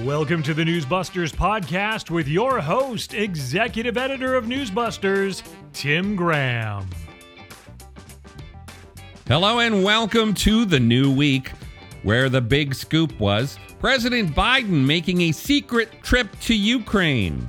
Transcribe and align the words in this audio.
Welcome 0.00 0.42
to 0.44 0.54
the 0.54 0.64
Newsbusters 0.64 1.34
podcast 1.34 2.08
with 2.08 2.26
your 2.26 2.60
host, 2.60 3.12
executive 3.12 3.98
editor 3.98 4.34
of 4.34 4.46
Newsbusters, 4.46 5.42
Tim 5.74 6.16
Graham. 6.16 6.88
Hello 9.28 9.58
and 9.58 9.84
welcome 9.84 10.32
to 10.32 10.64
the 10.64 10.80
new 10.80 11.14
week, 11.14 11.52
where 12.04 12.30
the 12.30 12.40
big 12.40 12.74
scoop 12.74 13.20
was 13.20 13.58
President 13.80 14.34
Biden 14.34 14.86
making 14.86 15.20
a 15.20 15.32
secret 15.32 16.02
trip 16.02 16.26
to 16.40 16.54
Ukraine. 16.54 17.46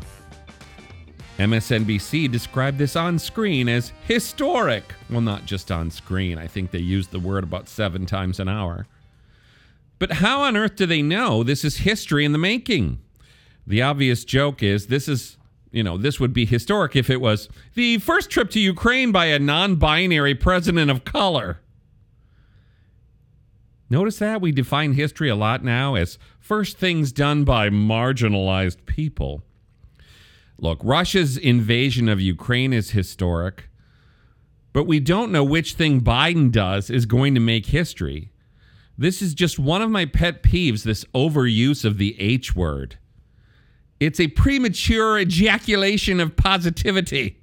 MSNBC 1.39 2.29
described 2.29 2.77
this 2.77 2.97
on 2.97 3.17
screen 3.17 3.69
as 3.69 3.93
historic. 4.05 4.83
Well, 5.09 5.21
not 5.21 5.45
just 5.45 5.71
on 5.71 5.89
screen. 5.89 6.37
I 6.37 6.47
think 6.47 6.71
they 6.71 6.79
used 6.79 7.11
the 7.11 7.19
word 7.19 7.45
about 7.45 7.69
seven 7.69 8.05
times 8.05 8.41
an 8.41 8.49
hour. 8.49 8.85
But 10.03 10.17
how 10.17 10.41
on 10.41 10.57
earth 10.57 10.75
do 10.75 10.85
they 10.85 11.01
know 11.01 11.43
this 11.43 11.63
is 11.63 11.77
history 11.77 12.25
in 12.25 12.33
the 12.33 12.37
making? 12.37 12.99
The 13.65 13.81
obvious 13.81 14.25
joke 14.25 14.61
is 14.61 14.87
this 14.87 15.07
is, 15.07 15.37
you 15.71 15.81
know, 15.81 15.97
this 15.97 16.19
would 16.19 16.33
be 16.33 16.45
historic 16.45 16.93
if 16.97 17.09
it 17.09 17.21
was 17.21 17.47
the 17.75 17.99
first 17.99 18.29
trip 18.29 18.49
to 18.49 18.59
Ukraine 18.59 19.13
by 19.13 19.27
a 19.27 19.39
non 19.39 19.77
binary 19.77 20.35
president 20.35 20.91
of 20.91 21.05
color. 21.05 21.61
Notice 23.89 24.19
that 24.19 24.41
we 24.41 24.51
define 24.51 24.91
history 24.91 25.29
a 25.29 25.37
lot 25.37 25.63
now 25.63 25.95
as 25.95 26.19
first 26.37 26.77
things 26.77 27.13
done 27.13 27.45
by 27.45 27.69
marginalized 27.69 28.85
people. 28.85 29.41
Look, 30.57 30.81
Russia's 30.83 31.37
invasion 31.37 32.09
of 32.09 32.19
Ukraine 32.19 32.73
is 32.73 32.89
historic, 32.89 33.69
but 34.73 34.83
we 34.83 34.99
don't 34.99 35.31
know 35.31 35.45
which 35.45 35.75
thing 35.75 36.01
Biden 36.01 36.51
does 36.51 36.89
is 36.89 37.05
going 37.05 37.33
to 37.35 37.39
make 37.39 37.67
history. 37.67 38.32
This 38.97 39.21
is 39.21 39.33
just 39.33 39.57
one 39.57 39.81
of 39.81 39.89
my 39.89 40.05
pet 40.05 40.43
peeves 40.43 40.83
this 40.83 41.03
overuse 41.15 41.83
of 41.83 41.97
the 41.97 42.19
H 42.19 42.55
word. 42.55 42.97
It's 43.99 44.19
a 44.19 44.27
premature 44.27 45.17
ejaculation 45.19 46.19
of 46.19 46.35
positivity. 46.35 47.39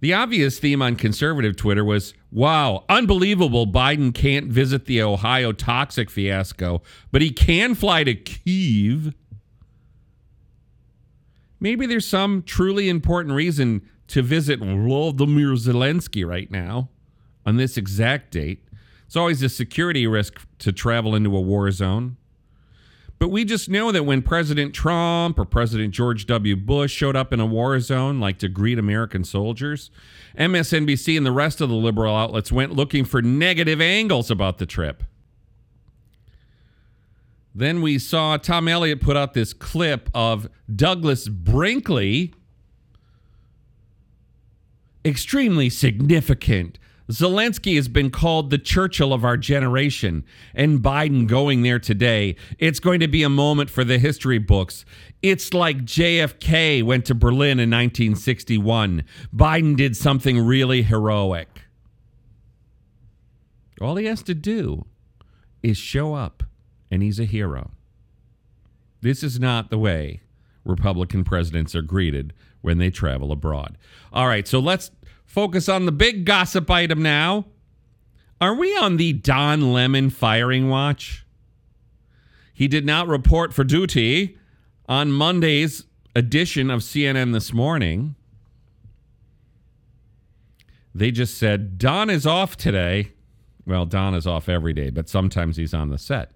The 0.00 0.14
obvious 0.14 0.58
theme 0.58 0.80
on 0.80 0.96
conservative 0.96 1.56
Twitter 1.56 1.84
was 1.84 2.14
wow, 2.30 2.84
unbelievable. 2.88 3.66
Biden 3.66 4.14
can't 4.14 4.46
visit 4.46 4.84
the 4.84 5.02
Ohio 5.02 5.52
toxic 5.52 6.08
fiasco, 6.08 6.82
but 7.10 7.22
he 7.22 7.30
can 7.30 7.74
fly 7.74 8.04
to 8.04 8.14
Kiev. 8.14 9.14
Maybe 11.60 11.86
there's 11.86 12.06
some 12.06 12.42
truly 12.42 12.88
important 12.88 13.34
reason 13.34 13.88
to 14.08 14.22
visit 14.22 14.60
Volodymyr 14.60 15.56
Zelensky 15.58 16.26
right 16.26 16.50
now 16.50 16.88
on 17.44 17.56
this 17.56 17.76
exact 17.76 18.30
date. 18.30 18.67
It's 19.08 19.16
always 19.16 19.42
a 19.42 19.48
security 19.48 20.06
risk 20.06 20.46
to 20.58 20.70
travel 20.70 21.14
into 21.14 21.34
a 21.34 21.40
war 21.40 21.70
zone. 21.70 22.18
But 23.18 23.30
we 23.30 23.46
just 23.46 23.70
know 23.70 23.90
that 23.90 24.04
when 24.04 24.20
President 24.20 24.74
Trump 24.74 25.38
or 25.38 25.46
President 25.46 25.94
George 25.94 26.26
W. 26.26 26.54
Bush 26.54 26.92
showed 26.92 27.16
up 27.16 27.32
in 27.32 27.40
a 27.40 27.46
war 27.46 27.80
zone, 27.80 28.20
like 28.20 28.38
to 28.40 28.48
greet 28.48 28.78
American 28.78 29.24
soldiers, 29.24 29.90
MSNBC 30.38 31.16
and 31.16 31.24
the 31.24 31.32
rest 31.32 31.62
of 31.62 31.70
the 31.70 31.74
liberal 31.74 32.14
outlets 32.14 32.52
went 32.52 32.76
looking 32.76 33.06
for 33.06 33.22
negative 33.22 33.80
angles 33.80 34.30
about 34.30 34.58
the 34.58 34.66
trip. 34.66 35.02
Then 37.54 37.80
we 37.80 37.98
saw 37.98 38.36
Tom 38.36 38.68
Elliott 38.68 39.00
put 39.00 39.16
out 39.16 39.32
this 39.32 39.54
clip 39.54 40.10
of 40.12 40.50
Douglas 40.72 41.28
Brinkley, 41.28 42.34
extremely 45.02 45.70
significant 45.70 46.78
Zelensky 47.10 47.76
has 47.76 47.88
been 47.88 48.10
called 48.10 48.50
the 48.50 48.58
Churchill 48.58 49.14
of 49.14 49.24
our 49.24 49.36
generation, 49.36 50.24
and 50.54 50.80
Biden 50.80 51.26
going 51.26 51.62
there 51.62 51.78
today, 51.78 52.36
it's 52.58 52.80
going 52.80 53.00
to 53.00 53.08
be 53.08 53.22
a 53.22 53.30
moment 53.30 53.70
for 53.70 53.82
the 53.82 53.98
history 53.98 54.38
books. 54.38 54.84
It's 55.22 55.54
like 55.54 55.84
JFK 55.84 56.82
went 56.82 57.06
to 57.06 57.14
Berlin 57.14 57.58
in 57.58 57.70
1961. 57.70 59.04
Biden 59.34 59.76
did 59.76 59.96
something 59.96 60.44
really 60.44 60.82
heroic. 60.82 61.62
All 63.80 63.96
he 63.96 64.04
has 64.06 64.22
to 64.24 64.34
do 64.34 64.84
is 65.62 65.78
show 65.78 66.14
up, 66.14 66.42
and 66.90 67.02
he's 67.02 67.18
a 67.18 67.24
hero. 67.24 67.70
This 69.00 69.22
is 69.22 69.40
not 69.40 69.70
the 69.70 69.78
way 69.78 70.20
Republican 70.64 71.24
presidents 71.24 71.74
are 71.74 71.82
greeted 71.82 72.34
when 72.60 72.78
they 72.78 72.90
travel 72.90 73.32
abroad. 73.32 73.78
All 74.12 74.26
right, 74.26 74.46
so 74.46 74.58
let's 74.58 74.90
Focus 75.28 75.68
on 75.68 75.84
the 75.84 75.92
big 75.92 76.24
gossip 76.24 76.70
item 76.70 77.02
now. 77.02 77.44
Are 78.40 78.54
we 78.54 78.74
on 78.78 78.96
the 78.96 79.12
Don 79.12 79.74
Lemon 79.74 80.08
firing 80.08 80.70
watch? 80.70 81.26
He 82.54 82.66
did 82.66 82.86
not 82.86 83.06
report 83.06 83.52
for 83.52 83.62
duty 83.62 84.38
on 84.88 85.12
Monday's 85.12 85.84
edition 86.16 86.70
of 86.70 86.80
CNN 86.80 87.34
This 87.34 87.52
Morning. 87.52 88.16
They 90.94 91.10
just 91.10 91.36
said 91.36 91.76
Don 91.76 92.08
is 92.08 92.26
off 92.26 92.56
today. 92.56 93.12
Well, 93.66 93.84
Don 93.84 94.14
is 94.14 94.26
off 94.26 94.48
every 94.48 94.72
day, 94.72 94.88
but 94.88 95.10
sometimes 95.10 95.58
he's 95.58 95.74
on 95.74 95.90
the 95.90 95.98
set. 95.98 96.32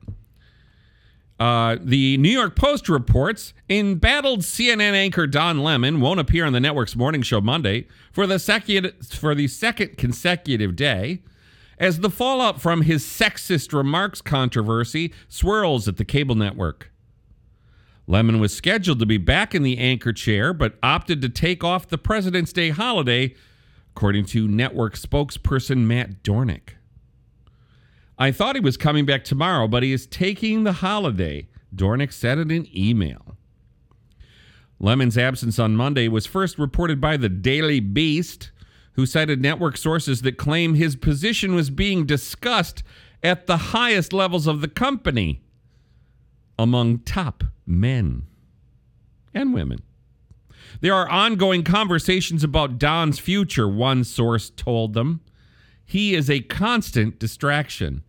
Uh, 1.41 1.77
the 1.81 2.17
New 2.19 2.31
York 2.31 2.55
Post 2.55 2.89
reports 2.89 3.53
embattled 3.69 4.41
CNN 4.41 4.93
anchor 4.93 5.27
Don 5.27 5.59
Lemon 5.59 6.01
won't 6.01 6.21
appear 6.21 6.45
on 6.45 6.53
the 6.53 6.61
network's 6.61 6.95
morning 6.95 7.23
show 7.23 7.41
Monday 7.41 7.89
for 8.13 8.27
the 8.27 8.39
second 8.39 8.93
for 9.03 9.35
the 9.35 9.49
second 9.49 9.97
consecutive 9.97 10.77
day, 10.77 11.23
as 11.79 12.01
the 12.01 12.11
fallout 12.11 12.61
from 12.61 12.83
his 12.83 13.05
sexist 13.05 13.73
remarks 13.73 14.21
controversy 14.21 15.13
swirls 15.29 15.89
at 15.89 15.97
the 15.97 16.05
cable 16.05 16.35
network. 16.35 16.93
Lemon 18.07 18.41
was 18.41 18.55
scheduled 18.55 18.99
to 18.99 19.07
be 19.07 19.19
back 19.19 19.55
in 19.55 19.63
the 19.63 19.79
anchor 19.79 20.13
chair, 20.13 20.53
but 20.53 20.77
opted 20.83 21.23
to 21.23 21.29
take 21.29 21.65
off 21.65 21.89
the 21.89 21.99
President's 21.99 22.53
Day 22.53 22.71
holiday, 22.71 23.35
according 23.95 24.27
to 24.27 24.49
network 24.49 24.95
spokesperson 24.95 25.79
Matt 25.87 26.23
Dornic. 26.23 26.75
I 28.23 28.31
thought 28.31 28.55
he 28.55 28.61
was 28.61 28.77
coming 28.77 29.05
back 29.05 29.25
tomorrow, 29.25 29.67
but 29.67 29.83
he 29.83 29.93
is 29.93 30.07
taking 30.07 30.63
the 30.63 30.75
holiday, 30.75 31.49
Dornic 31.75 32.13
said 32.13 32.39
in 32.39 32.53
an 32.53 32.69
email. 32.73 33.37
Lemon's 34.79 35.19
absence 35.19 35.59
on 35.59 35.75
Monday 35.75 36.07
was 36.07 36.25
first 36.25 36.57
reported 36.57 37.01
by 37.01 37.17
the 37.17 37.29
Daily 37.29 37.81
Beast, 37.81 38.53
who 38.93 39.07
cited 39.07 39.43
network 39.43 39.77
sources 39.77 40.23
that 40.23 40.37
claim 40.37 40.75
his 40.75 40.95
position 40.95 41.57
was 41.57 41.69
being 41.69 42.07
discussed 42.07 42.85
at 43.25 43.49
the 43.49 43.57
highest 43.57 44.13
levels 44.13 44.47
of 44.47 44.61
the 44.61 44.69
company 44.69 45.43
among 46.57 47.01
top 47.01 47.43
men 47.67 48.23
and 49.35 49.53
women. 49.53 49.83
There 50.81 50.95
are 50.95 51.09
ongoing 51.09 51.65
conversations 51.65 52.45
about 52.45 52.79
Don's 52.79 53.19
future, 53.19 53.69
one 53.69 54.05
source 54.05 54.49
told 54.49 54.95
them. 54.95 55.23
He 55.85 56.15
is 56.15 56.31
a 56.31 56.39
constant 56.39 57.19
distraction. 57.19 58.05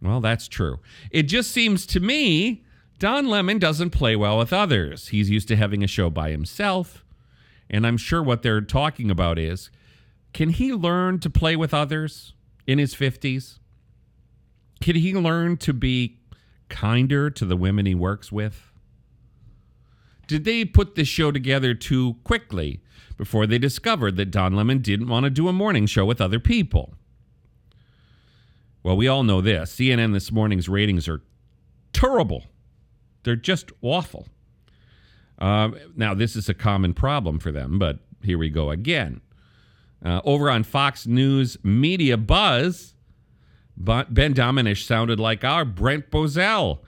Well, 0.00 0.20
that's 0.20 0.48
true. 0.48 0.80
It 1.10 1.24
just 1.24 1.50
seems 1.50 1.86
to 1.86 2.00
me 2.00 2.64
Don 2.98 3.26
Lemon 3.26 3.58
doesn't 3.58 3.90
play 3.90 4.16
well 4.16 4.38
with 4.38 4.52
others. 4.52 5.08
He's 5.08 5.30
used 5.30 5.48
to 5.48 5.56
having 5.56 5.82
a 5.82 5.88
show 5.88 6.10
by 6.10 6.30
himself. 6.30 7.04
And 7.68 7.86
I'm 7.86 7.96
sure 7.96 8.22
what 8.22 8.42
they're 8.42 8.60
talking 8.60 9.10
about 9.10 9.38
is 9.38 9.70
can 10.32 10.50
he 10.50 10.72
learn 10.72 11.18
to 11.20 11.30
play 11.30 11.56
with 11.56 11.72
others 11.72 12.34
in 12.66 12.78
his 12.78 12.94
50s? 12.94 13.58
Can 14.80 14.96
he 14.96 15.14
learn 15.14 15.56
to 15.58 15.72
be 15.72 16.18
kinder 16.68 17.30
to 17.30 17.44
the 17.44 17.56
women 17.56 17.86
he 17.86 17.94
works 17.94 18.30
with? 18.30 18.70
Did 20.26 20.44
they 20.44 20.64
put 20.64 20.94
this 20.94 21.08
show 21.08 21.30
together 21.30 21.74
too 21.74 22.16
quickly 22.24 22.80
before 23.16 23.46
they 23.46 23.58
discovered 23.58 24.16
that 24.16 24.30
Don 24.30 24.54
Lemon 24.54 24.78
didn't 24.78 25.08
want 25.08 25.24
to 25.24 25.30
do 25.30 25.48
a 25.48 25.52
morning 25.52 25.86
show 25.86 26.04
with 26.04 26.20
other 26.20 26.40
people? 26.40 26.94
Well, 28.84 28.96
we 28.98 29.08
all 29.08 29.22
know 29.22 29.40
this. 29.40 29.74
CNN 29.74 30.12
this 30.12 30.30
morning's 30.30 30.68
ratings 30.68 31.08
are 31.08 31.22
terrible. 31.94 32.44
They're 33.24 33.34
just 33.34 33.72
awful. 33.80 34.28
Uh, 35.38 35.70
now, 35.96 36.14
this 36.14 36.36
is 36.36 36.48
a 36.50 36.54
common 36.54 36.92
problem 36.92 37.38
for 37.38 37.50
them, 37.50 37.78
but 37.78 38.00
here 38.22 38.38
we 38.38 38.50
go 38.50 38.70
again. 38.70 39.22
Uh, 40.04 40.20
over 40.24 40.50
on 40.50 40.62
Fox 40.64 41.06
News 41.06 41.56
Media 41.64 42.18
Buzz, 42.18 42.94
Ben 43.76 44.34
Domenech 44.34 44.84
sounded 44.84 45.18
like 45.18 45.42
our 45.42 45.64
Brent 45.64 46.10
Bozell. 46.10 46.80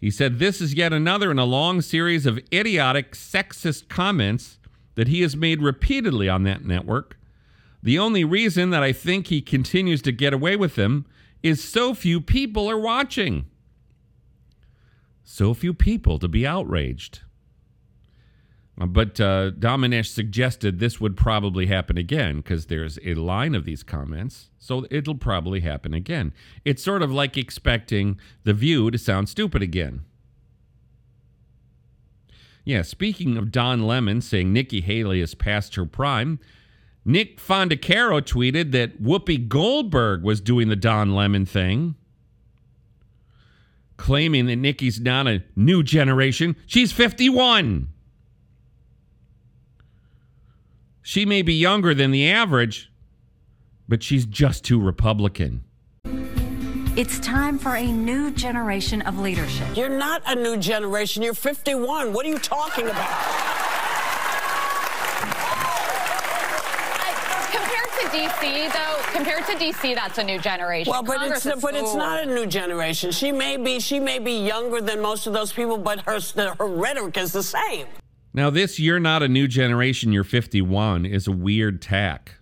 He 0.00 0.10
said, 0.10 0.40
This 0.40 0.60
is 0.60 0.74
yet 0.74 0.92
another 0.92 1.30
in 1.30 1.38
a 1.38 1.44
long 1.44 1.80
series 1.80 2.26
of 2.26 2.40
idiotic, 2.52 3.12
sexist 3.12 3.88
comments 3.88 4.58
that 4.96 5.06
he 5.06 5.22
has 5.22 5.36
made 5.36 5.62
repeatedly 5.62 6.28
on 6.28 6.42
that 6.42 6.64
network. 6.64 7.16
The 7.80 7.98
only 7.98 8.24
reason 8.24 8.70
that 8.70 8.82
I 8.82 8.92
think 8.92 9.28
he 9.28 9.40
continues 9.40 10.02
to 10.02 10.12
get 10.12 10.32
away 10.32 10.56
with 10.56 10.74
them 10.74 11.06
is 11.44 11.62
so 11.62 11.92
few 11.92 12.22
people 12.22 12.68
are 12.68 12.78
watching. 12.78 13.44
So 15.22 15.52
few 15.52 15.74
people 15.74 16.18
to 16.18 16.26
be 16.26 16.46
outraged. 16.46 17.20
Uh, 18.80 18.86
but 18.86 19.20
uh, 19.20 19.50
suggested 20.02 20.80
this 20.80 21.00
would 21.00 21.16
probably 21.16 21.66
happen 21.66 21.98
again 21.98 22.38
because 22.38 22.66
there's 22.66 22.98
a 23.04 23.14
line 23.14 23.54
of 23.54 23.66
these 23.66 23.82
comments, 23.82 24.48
so 24.58 24.86
it'll 24.90 25.14
probably 25.14 25.60
happen 25.60 25.92
again. 25.92 26.32
It's 26.64 26.82
sort 26.82 27.02
of 27.02 27.12
like 27.12 27.36
expecting 27.36 28.18
The 28.44 28.54
View 28.54 28.90
to 28.90 28.98
sound 28.98 29.28
stupid 29.28 29.62
again. 29.62 30.00
Yeah, 32.64 32.82
speaking 32.82 33.36
of 33.36 33.52
Don 33.52 33.86
Lemon 33.86 34.22
saying 34.22 34.50
Nikki 34.50 34.80
Haley 34.80 35.20
has 35.20 35.34
passed 35.34 35.74
her 35.74 35.84
prime, 35.84 36.40
Nick 37.04 37.38
Fondacaro 37.38 38.20
tweeted 38.22 38.72
that 38.72 39.02
Whoopi 39.02 39.48
Goldberg 39.48 40.22
was 40.22 40.40
doing 40.40 40.68
the 40.68 40.76
Don 40.76 41.14
Lemon 41.14 41.44
thing, 41.44 41.94
claiming 43.96 44.46
that 44.46 44.56
Nikki's 44.56 45.00
not 45.00 45.26
a 45.26 45.42
new 45.54 45.82
generation. 45.82 46.56
She's 46.66 46.92
51. 46.92 47.88
She 51.02 51.26
may 51.26 51.42
be 51.42 51.52
younger 51.52 51.92
than 51.92 52.10
the 52.10 52.30
average, 52.30 52.90
but 53.86 54.02
she's 54.02 54.24
just 54.24 54.64
too 54.64 54.80
Republican. 54.80 55.64
It's 56.96 57.18
time 57.18 57.58
for 57.58 57.74
a 57.74 57.86
new 57.86 58.30
generation 58.30 59.02
of 59.02 59.18
leadership. 59.18 59.66
You're 59.76 59.88
not 59.88 60.22
a 60.26 60.34
new 60.36 60.56
generation. 60.56 61.22
You're 61.22 61.34
51. 61.34 62.12
What 62.12 62.24
are 62.24 62.28
you 62.28 62.38
talking 62.38 62.86
about? 62.86 63.10
Compared 67.50 67.90
to 68.00 68.03
DC, 68.14 68.72
though, 68.72 69.12
compared 69.12 69.44
to 69.46 69.52
DC, 69.54 69.94
that's 69.96 70.18
a 70.18 70.22
new 70.22 70.38
generation. 70.38 70.90
Well, 70.90 71.02
but 71.02 71.16
Congress 71.16 71.44
it's 71.46 71.56
is 71.56 71.62
but 71.62 71.74
it's 71.74 71.94
not 71.94 72.22
a 72.22 72.26
new 72.26 72.46
generation. 72.46 73.10
She 73.10 73.32
may 73.32 73.56
be 73.56 73.80
she 73.80 73.98
may 73.98 74.20
be 74.20 74.32
younger 74.32 74.80
than 74.80 75.00
most 75.00 75.26
of 75.26 75.32
those 75.32 75.52
people, 75.52 75.78
but 75.78 76.00
her 76.02 76.20
her 76.36 76.66
rhetoric 76.66 77.16
is 77.16 77.32
the 77.32 77.42
same. 77.42 77.88
Now, 78.32 78.50
this 78.50 78.78
you're 78.78 79.00
not 79.00 79.24
a 79.24 79.28
new 79.28 79.48
generation, 79.48 80.12
you're 80.12 80.22
51 80.22 81.06
is 81.06 81.26
a 81.26 81.32
weird 81.32 81.82
tack. 81.82 82.36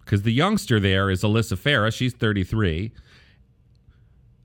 Because 0.00 0.22
the 0.22 0.32
youngster 0.32 0.80
there 0.80 1.10
is 1.10 1.22
Alyssa 1.22 1.58
Farah. 1.58 1.94
She's 1.94 2.14
33. 2.14 2.92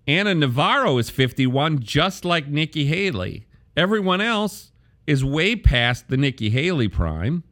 Ana 0.08 0.36
Navarro 0.36 0.98
is 0.98 1.10
51, 1.10 1.80
just 1.80 2.26
like 2.26 2.48
Nikki 2.48 2.86
Haley. 2.86 3.46
Everyone 3.78 4.20
else 4.20 4.72
is 5.08 5.24
way 5.24 5.56
past 5.56 6.10
the 6.10 6.18
Nikki 6.18 6.50
Haley 6.50 6.90
prime. 6.90 7.44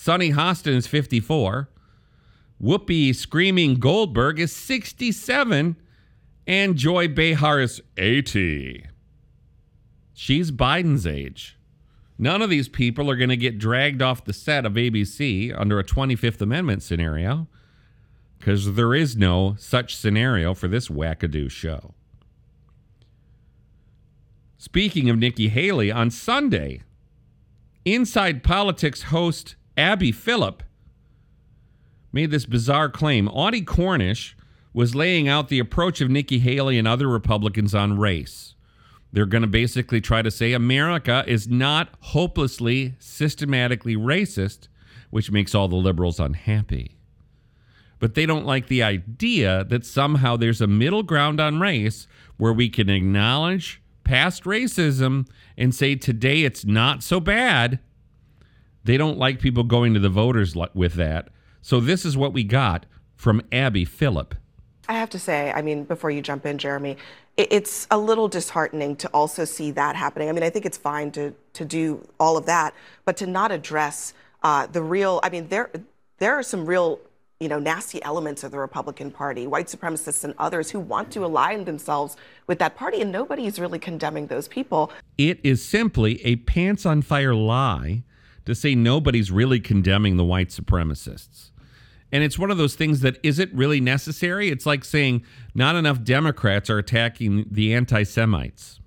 Sunny 0.00 0.30
Hostin 0.30 0.76
is 0.76 0.86
54. 0.86 1.68
Whoopi 2.62 3.12
Screaming 3.12 3.74
Goldberg 3.80 4.38
is 4.38 4.54
67. 4.54 5.74
And 6.46 6.76
Joy 6.76 7.08
Behar 7.08 7.60
is 7.60 7.82
80. 7.96 8.86
She's 10.14 10.52
Biden's 10.52 11.04
age. 11.04 11.58
None 12.16 12.42
of 12.42 12.48
these 12.48 12.68
people 12.68 13.10
are 13.10 13.16
going 13.16 13.28
to 13.28 13.36
get 13.36 13.58
dragged 13.58 14.00
off 14.00 14.24
the 14.24 14.32
set 14.32 14.64
of 14.64 14.74
ABC 14.74 15.52
under 15.58 15.80
a 15.80 15.84
25th 15.84 16.40
Amendment 16.40 16.84
scenario 16.84 17.48
because 18.38 18.76
there 18.76 18.94
is 18.94 19.16
no 19.16 19.56
such 19.58 19.96
scenario 19.96 20.54
for 20.54 20.68
this 20.68 20.86
wackadoo 20.86 21.50
show. 21.50 21.92
Speaking 24.58 25.10
of 25.10 25.18
Nikki 25.18 25.48
Haley, 25.48 25.90
on 25.90 26.12
Sunday, 26.12 26.82
Inside 27.84 28.44
Politics 28.44 29.02
host 29.02 29.56
Abby 29.78 30.10
Phillip 30.10 30.64
made 32.12 32.32
this 32.32 32.46
bizarre 32.46 32.90
claim. 32.90 33.28
Audie 33.28 33.62
Cornish 33.62 34.36
was 34.72 34.96
laying 34.96 35.28
out 35.28 35.48
the 35.48 35.60
approach 35.60 36.00
of 36.00 36.10
Nikki 36.10 36.40
Haley 36.40 36.78
and 36.78 36.88
other 36.88 37.08
Republicans 37.08 37.76
on 37.76 37.96
race. 37.96 38.56
They're 39.12 39.24
going 39.24 39.42
to 39.42 39.48
basically 39.48 40.00
try 40.00 40.20
to 40.20 40.32
say 40.32 40.52
America 40.52 41.24
is 41.26 41.48
not 41.48 41.90
hopelessly, 42.00 42.96
systematically 42.98 43.96
racist, 43.96 44.66
which 45.10 45.30
makes 45.30 45.54
all 45.54 45.68
the 45.68 45.76
liberals 45.76 46.18
unhappy. 46.18 46.96
But 48.00 48.14
they 48.14 48.26
don't 48.26 48.46
like 48.46 48.66
the 48.66 48.82
idea 48.82 49.64
that 49.64 49.86
somehow 49.86 50.36
there's 50.36 50.60
a 50.60 50.66
middle 50.66 51.04
ground 51.04 51.40
on 51.40 51.60
race 51.60 52.06
where 52.36 52.52
we 52.52 52.68
can 52.68 52.90
acknowledge 52.90 53.80
past 54.04 54.42
racism 54.44 55.28
and 55.56 55.74
say 55.74 55.94
today 55.94 56.42
it's 56.42 56.64
not 56.64 57.02
so 57.02 57.20
bad. 57.20 57.78
They 58.88 58.96
don't 58.96 59.18
like 59.18 59.38
people 59.38 59.64
going 59.64 59.92
to 59.92 60.00
the 60.00 60.08
voters 60.08 60.56
with 60.72 60.94
that. 60.94 61.28
So 61.60 61.78
this 61.78 62.06
is 62.06 62.16
what 62.16 62.32
we 62.32 62.42
got 62.42 62.86
from 63.16 63.42
Abby 63.52 63.84
Phillip. 63.84 64.34
I 64.88 64.94
have 64.94 65.10
to 65.10 65.18
say, 65.18 65.52
I 65.52 65.60
mean, 65.60 65.84
before 65.84 66.10
you 66.10 66.22
jump 66.22 66.46
in, 66.46 66.56
Jeremy, 66.56 66.96
it's 67.36 67.86
a 67.90 67.98
little 67.98 68.28
disheartening 68.28 68.96
to 68.96 69.08
also 69.08 69.44
see 69.44 69.72
that 69.72 69.94
happening. 69.94 70.30
I 70.30 70.32
mean, 70.32 70.42
I 70.42 70.48
think 70.48 70.64
it's 70.64 70.78
fine 70.78 71.10
to 71.10 71.34
to 71.52 71.66
do 71.66 72.08
all 72.18 72.38
of 72.38 72.46
that, 72.46 72.72
but 73.04 73.18
to 73.18 73.26
not 73.26 73.52
address 73.52 74.14
uh, 74.42 74.66
the 74.66 74.80
real. 74.80 75.20
I 75.22 75.28
mean, 75.28 75.48
there 75.48 75.70
there 76.16 76.32
are 76.32 76.42
some 76.42 76.64
real, 76.64 76.98
you 77.40 77.48
know, 77.50 77.58
nasty 77.58 78.02
elements 78.02 78.42
of 78.42 78.52
the 78.52 78.58
Republican 78.58 79.10
Party, 79.10 79.46
white 79.46 79.66
supremacists 79.66 80.24
and 80.24 80.32
others 80.38 80.70
who 80.70 80.80
want 80.80 81.10
to 81.10 81.26
align 81.26 81.66
themselves 81.66 82.16
with 82.46 82.58
that 82.60 82.74
party, 82.74 83.02
and 83.02 83.12
nobody 83.12 83.44
is 83.44 83.60
really 83.60 83.78
condemning 83.78 84.28
those 84.28 84.48
people. 84.48 84.90
It 85.18 85.40
is 85.44 85.62
simply 85.62 86.24
a 86.24 86.36
pants 86.36 86.86
on 86.86 87.02
fire 87.02 87.34
lie 87.34 88.04
to 88.48 88.54
say 88.54 88.74
nobody's 88.74 89.30
really 89.30 89.60
condemning 89.60 90.16
the 90.16 90.24
white 90.24 90.48
supremacists. 90.48 91.50
And 92.10 92.24
it's 92.24 92.38
one 92.38 92.50
of 92.50 92.56
those 92.56 92.74
things 92.74 93.00
that 93.00 93.18
isn't 93.22 93.52
really 93.52 93.78
necessary? 93.78 94.48
It's 94.48 94.64
like 94.64 94.86
saying 94.86 95.22
not 95.54 95.76
enough 95.76 96.02
Democrats 96.02 96.70
are 96.70 96.78
attacking 96.78 97.44
the 97.50 97.74
anti 97.74 98.04
Semites. 98.04 98.80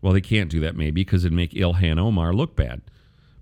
Well, 0.00 0.12
they 0.12 0.20
can't 0.20 0.48
do 0.48 0.60
that 0.60 0.76
maybe 0.76 1.02
because 1.02 1.24
it'd 1.24 1.34
make 1.34 1.50
Ilhan 1.50 1.98
Omar 1.98 2.32
look 2.32 2.54
bad. 2.54 2.82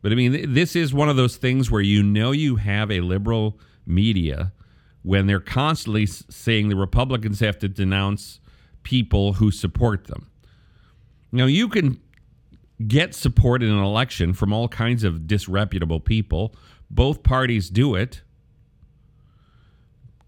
But 0.01 0.13
I 0.13 0.15
mean, 0.15 0.55
this 0.55 0.75
is 0.75 0.95
one 0.95 1.11
of 1.11 1.17
those 1.17 1.37
things 1.37 1.71
where 1.71 1.83
you 1.83 2.03
know 2.03 2.33
you 2.33 2.57
have 2.57 2.91
a 2.91 3.01
liberal 3.01 3.61
media 3.85 4.55
when 5.03 5.27
they're 5.27 5.39
constantly 5.39 6.07
saying 6.07 6.71
the 6.71 6.77
Republicans 6.77 7.41
have 7.41 7.59
to 7.59 7.69
denounce 7.69 8.41
people 8.85 9.35
who 9.35 9.51
support 9.51 10.07
them. 10.07 10.31
Now, 11.31 11.45
you 11.45 11.69
can 11.69 12.01
get 12.87 13.15
support 13.15 13.63
in 13.63 13.71
an 13.71 13.83
election 13.83 14.33
from 14.33 14.53
all 14.53 14.69
kinds 14.69 15.05
of 15.05 15.27
disreputable 15.27 16.01
people. 16.01 16.55
Both 16.91 17.23
parties 17.23 17.71
do 17.71 17.95
it. 17.95 18.23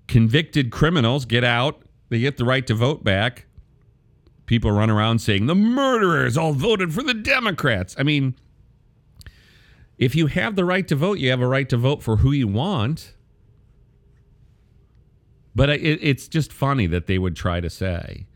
Convicted 0.09 0.71
criminals 0.71 1.25
get 1.25 1.45
out, 1.45 1.83
they 2.09 2.19
get 2.19 2.37
the 2.37 2.45
right 2.45 2.67
to 2.67 2.75
vote 2.75 3.05
back. 3.05 3.47
People 4.47 4.73
run 4.73 4.91
around 4.91 5.21
saying 5.21 5.47
the 5.47 5.55
murderers 5.55 6.37
all 6.37 6.53
voted 6.53 6.93
for 6.93 7.05
the 7.05 7.15
Democrats. 7.15 7.95
I 7.97 8.03
mean, 8.03 8.35
if 9.97 10.17
you 10.17 10.27
have 10.27 10.57
the 10.57 10.65
right 10.65 10.89
to 10.89 10.97
vote, 10.97 11.19
you 11.19 11.31
have 11.31 11.41
a 11.41 11.47
right 11.47 11.69
to 11.69 11.77
vote 11.77 12.03
for 12.03 12.17
who 12.17 12.33
you 12.33 12.49
want. 12.49 13.15
But 15.55 15.71
it, 15.71 16.01
it's 16.03 16.27
just 16.27 16.53
funny 16.53 16.89
that 16.89 17.07
they 17.07 17.19
would 17.19 17.37
try 17.37 17.61
to 17.61 17.71
say 17.71 18.27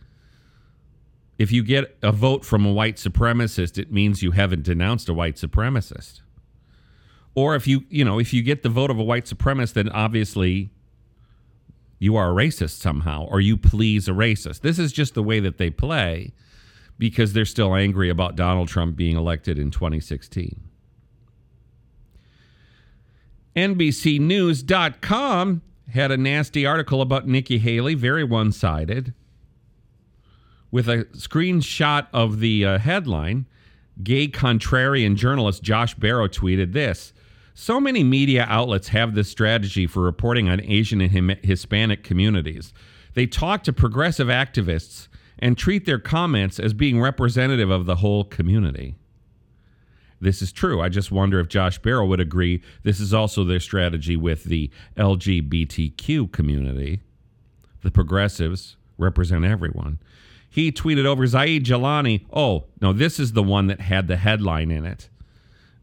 if 1.38 1.50
you 1.50 1.62
get 1.62 1.96
a 2.02 2.12
vote 2.12 2.44
from 2.44 2.64
a 2.64 2.72
white 2.72 2.96
supremacist, 2.96 3.78
it 3.78 3.92
means 3.92 4.22
you 4.22 4.32
haven't 4.32 4.62
denounced 4.62 5.08
a 5.08 5.14
white 5.14 5.36
supremacist. 5.36 6.20
Or 7.34 7.56
if 7.56 7.66
you, 7.66 7.84
you 7.88 8.04
know, 8.04 8.20
if 8.20 8.32
you 8.32 8.42
get 8.42 8.62
the 8.62 8.68
vote 8.68 8.90
of 8.90 8.98
a 8.98 9.02
white 9.02 9.24
supremacist, 9.24 9.72
then 9.72 9.88
obviously 9.88 10.70
you 11.98 12.16
are 12.16 12.30
a 12.30 12.34
racist 12.34 12.78
somehow, 12.78 13.24
or 13.24 13.40
you 13.40 13.56
please 13.56 14.08
a 14.08 14.12
racist. 14.12 14.60
This 14.60 14.78
is 14.78 14.92
just 14.92 15.14
the 15.14 15.22
way 15.22 15.40
that 15.40 15.58
they 15.58 15.70
play 15.70 16.32
because 16.98 17.32
they're 17.32 17.44
still 17.44 17.74
angry 17.74 18.08
about 18.08 18.36
Donald 18.36 18.68
Trump 18.68 18.94
being 18.94 19.16
elected 19.16 19.58
in 19.58 19.72
2016. 19.72 20.60
NBCNews.com 23.56 25.62
had 25.92 26.10
a 26.10 26.16
nasty 26.16 26.66
article 26.66 27.00
about 27.00 27.26
Nikki 27.26 27.58
Haley, 27.58 27.94
very 27.94 28.24
one 28.24 28.52
sided, 28.52 29.14
with 30.74 30.88
a 30.88 31.04
screenshot 31.12 32.08
of 32.12 32.40
the 32.40 32.64
uh, 32.64 32.78
headline. 32.78 33.46
Gay 34.02 34.26
contrarian 34.26 35.14
journalist 35.14 35.62
Josh 35.62 35.94
Barro 35.94 36.28
tweeted 36.28 36.72
this 36.72 37.12
So 37.54 37.80
many 37.80 38.02
media 38.02 38.44
outlets 38.48 38.88
have 38.88 39.14
this 39.14 39.30
strategy 39.30 39.86
for 39.86 40.00
reporting 40.00 40.48
on 40.48 40.60
Asian 40.60 41.00
and 41.00 41.38
Hispanic 41.44 42.02
communities. 42.02 42.74
They 43.14 43.24
talk 43.24 43.62
to 43.62 43.72
progressive 43.72 44.26
activists 44.26 45.06
and 45.38 45.56
treat 45.56 45.86
their 45.86 46.00
comments 46.00 46.58
as 46.58 46.74
being 46.74 47.00
representative 47.00 47.70
of 47.70 47.86
the 47.86 47.96
whole 47.96 48.24
community. 48.24 48.96
This 50.20 50.42
is 50.42 50.50
true. 50.50 50.80
I 50.80 50.88
just 50.88 51.12
wonder 51.12 51.38
if 51.38 51.46
Josh 51.46 51.80
Barro 51.80 52.08
would 52.08 52.18
agree 52.18 52.62
this 52.82 52.98
is 52.98 53.14
also 53.14 53.44
their 53.44 53.60
strategy 53.60 54.16
with 54.16 54.42
the 54.42 54.72
LGBTQ 54.96 56.32
community. 56.32 57.00
The 57.82 57.92
progressives 57.92 58.76
represent 58.98 59.44
everyone. 59.44 60.00
He 60.54 60.70
tweeted 60.70 61.04
over 61.04 61.26
Zaid 61.26 61.64
Jilani. 61.64 62.26
Oh, 62.32 62.66
no, 62.80 62.92
this 62.92 63.18
is 63.18 63.32
the 63.32 63.42
one 63.42 63.66
that 63.66 63.80
had 63.80 64.06
the 64.06 64.16
headline 64.16 64.70
in 64.70 64.86
it. 64.86 65.08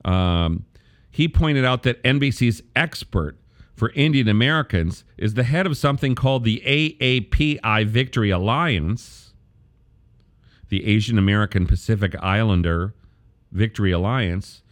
Um, 0.06 0.64
he 1.10 1.28
pointed 1.28 1.66
out 1.66 1.84
that 1.84 2.02
NBC's 2.04 2.64
expert 2.74 3.38
for 3.76 3.92
Indian 3.96 4.30
Americans 4.30 5.04
is 5.18 5.34
the 5.34 5.44
head 5.44 5.66
of 5.66 5.76
something 5.76 6.16
called 6.16 6.46
the 6.46 6.64
AAPI 6.66 7.86
Victory 7.86 8.30
Alliance, 8.30 9.34
the 10.70 10.86
Asian 10.86 11.18
American 11.18 11.66
Pacific 11.68 12.16
Islander 12.24 12.94
Victory 13.52 13.92
Alliance, 13.92 14.64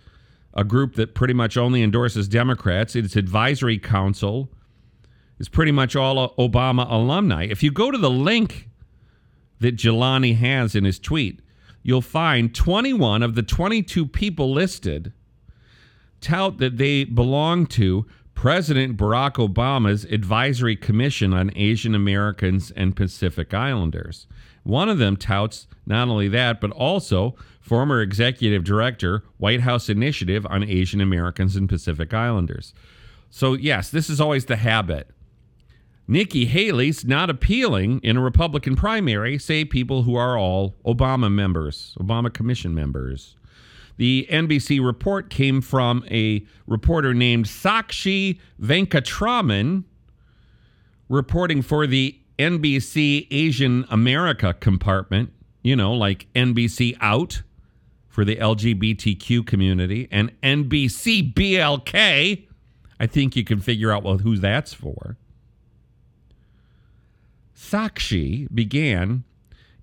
a 0.54 0.64
group 0.64 0.96
that 0.96 1.14
pretty 1.14 1.34
much 1.34 1.58
only 1.58 1.84
endorses 1.84 2.30
Democrats. 2.30 2.96
Its 2.96 3.18
advisory 3.18 3.78
council 3.78 4.50
is 5.40 5.50
pretty 5.50 5.74
much 5.74 5.98
all 5.98 6.34
Obama 6.36 6.90
alumni. 6.90 7.44
If 7.44 7.62
you 7.64 7.72
go 7.72 7.92
to 7.92 7.98
the 7.98 8.10
link 8.10 8.69
that 9.60 9.76
Jilani 9.76 10.36
has 10.38 10.76
in 10.76 10.86
his 10.86 11.00
tweet, 11.00 11.42
you'll 11.84 12.02
find 12.02 12.54
21 12.54 13.24
of 13.24 13.36
the 13.36 13.44
22 13.44 14.06
people 14.06 14.52
listed 14.52 15.14
tout 16.22 16.58
that 16.58 16.78
they 16.78 17.04
belong 17.04 17.66
to 17.66 18.06
President 18.34 18.96
Barack 18.98 19.34
Obama's 19.34 20.06
Advisory 20.06 20.76
Commission 20.76 21.34
on 21.34 21.52
Asian 21.56 21.94
Americans 21.94 22.72
and 22.72 22.96
Pacific 22.96 23.54
Islanders. 23.54 24.28
One 24.64 24.88
of 24.88 24.98
them 24.98 25.18
touts 25.18 25.68
not 25.86 26.08
only 26.08 26.28
that, 26.30 26.62
but 26.62 26.72
also 26.72 27.36
former 27.60 28.02
executive 28.02 28.64
director, 28.64 29.24
White 29.38 29.62
House 29.62 29.90
Initiative 29.90 30.46
on 30.50 30.64
Asian 30.64 31.02
Americans 31.02 31.56
and 31.56 31.68
Pacific 31.68 32.14
Islanders. 32.14 32.74
So, 33.30 33.54
yes, 33.54 33.90
this 33.90 34.10
is 34.10 34.22
always 34.22 34.46
the 34.46 34.56
habit. 34.56 35.10
Nikki 36.10 36.48
Haley's 36.48 37.06
not 37.06 37.30
appealing 37.30 38.00
in 38.00 38.18
a 38.18 38.22
Republican 38.22 38.76
primary, 38.76 39.38
say 39.38 39.64
people 39.64 40.02
who 40.02 40.16
are 40.16 40.40
all 40.40 40.76
Obama 40.84 41.32
members, 41.32 41.96
Obama 42.00 42.34
Commission 42.34 42.74
members. 42.74 43.36
The 43.98 44.28
NBC 44.32 44.84
report 44.84 45.30
came 45.30 45.62
from 45.62 46.04
a 46.10 46.44
reporter 46.66 47.14
named 47.14 47.46
Sakshi 47.46 48.40
Venkatraman, 48.60 49.84
reporting 51.10 51.62
for 51.62 51.86
the 51.86 52.20
NBC 52.40 53.28
Asian 53.30 53.86
America 53.92 54.56
compartment, 54.60 55.32
you 55.62 55.76
know, 55.76 55.94
like 55.94 56.26
NBC 56.34 56.98
Out 57.02 57.44
for 58.08 58.26
the 58.26 58.36
LGBTQ 58.38 59.46
community, 59.46 60.08
and 60.10 60.32
NBC 60.42 61.36
BLK. 61.36 62.48
I 63.00 63.06
think 63.06 63.36
you 63.36 63.44
can 63.44 63.60
figure 63.60 63.92
out 63.92 64.02
well 64.02 64.18
who 64.18 64.38
that's 64.38 64.74
for. 64.74 65.19
Sakshi 67.60 68.48
began 68.56 69.26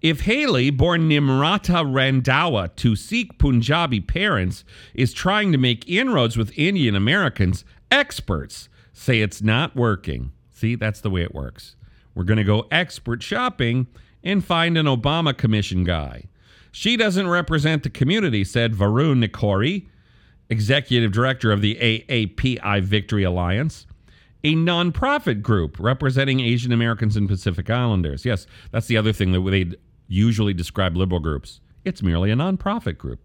if 0.00 0.23
Haley, 0.23 0.71
born 0.71 1.09
Nimrata 1.09 1.85
Randhawa 1.85 2.75
to 2.76 2.97
Sikh 2.97 3.38
Punjabi 3.38 4.00
parents, 4.00 4.64
is 4.95 5.12
trying 5.12 5.52
to 5.52 5.59
make 5.59 5.88
inroads 5.88 6.37
with 6.37 6.56
Indian 6.56 6.95
Americans, 6.97 7.64
experts 7.90 8.68
say 8.92 9.21
it's 9.21 9.42
not 9.42 9.76
working. 9.76 10.33
See, 10.50 10.75
that's 10.75 11.00
the 11.00 11.11
way 11.11 11.23
it 11.23 11.35
works. 11.35 11.76
We're 12.14 12.25
going 12.25 12.38
to 12.38 12.45
go 12.45 12.66
expert 12.71 13.23
shopping 13.23 13.88
and 14.25 14.45
find 14.45 14.78
an 14.78 14.87
Obama 14.87 15.37
commission 15.37 15.85
guy. 15.85 16.25
She 16.73 16.97
doesn't 16.97 17.28
represent 17.28 17.83
the 17.83 17.90
community, 17.90 18.42
said 18.42 18.75
Varun 18.75 19.25
Nikore, 19.25 19.87
executive 20.49 21.12
director 21.12 21.52
of 21.52 21.61
the 21.61 21.75
AAPI 21.76 22.83
Victory 22.83 23.25
Alliance 23.25 23.87
a 24.45 24.55
nonprofit 24.55 25.43
group 25.43 25.78
representing 25.78 26.40
Asian 26.40 26.73
Americans 26.73 27.16
and 27.16 27.28
Pacific 27.28 27.69
Islanders. 27.71 28.25
Yes, 28.25 28.47
that's 28.71 28.87
the 28.87 28.97
other 28.97 29.12
thing 29.12 29.33
that 29.33 29.40
they 29.50 29.73
usually 30.09 30.55
describe 30.55 30.97
liberal 30.97 31.21
groups. 31.21 31.61
It's 31.85 32.02
merely 32.02 32.31
a 32.31 32.37
nonprofit 32.37 32.99
group. 32.99 33.21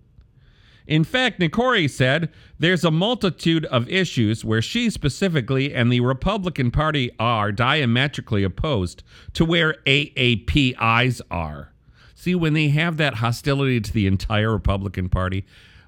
In 0.87 1.03
fact, 1.03 1.39
Nikore 1.39 1.89
said 1.89 2.29
there's 2.59 2.83
a 2.83 2.91
multitude 2.91 3.65
of 3.65 3.87
issues 3.87 4.43
where 4.43 4.61
she 4.61 4.89
specifically 4.89 5.73
and 5.73 5.91
the 5.91 5.99
Republican 5.99 6.71
Party 6.71 7.11
are 7.19 7.51
diametrically 7.51 8.43
opposed 8.43 9.03
to 9.33 9.45
where 9.45 9.75
AAPIs 9.85 11.21
are. 11.29 11.71
See, 12.15 12.35
when 12.35 12.53
they 12.53 12.69
have 12.69 12.97
that 12.97 13.15
hostility 13.15 13.79
to 13.79 13.93
the 13.93 14.05
entire 14.07 14.51
Republican 14.51 15.09
Party, 15.09 15.45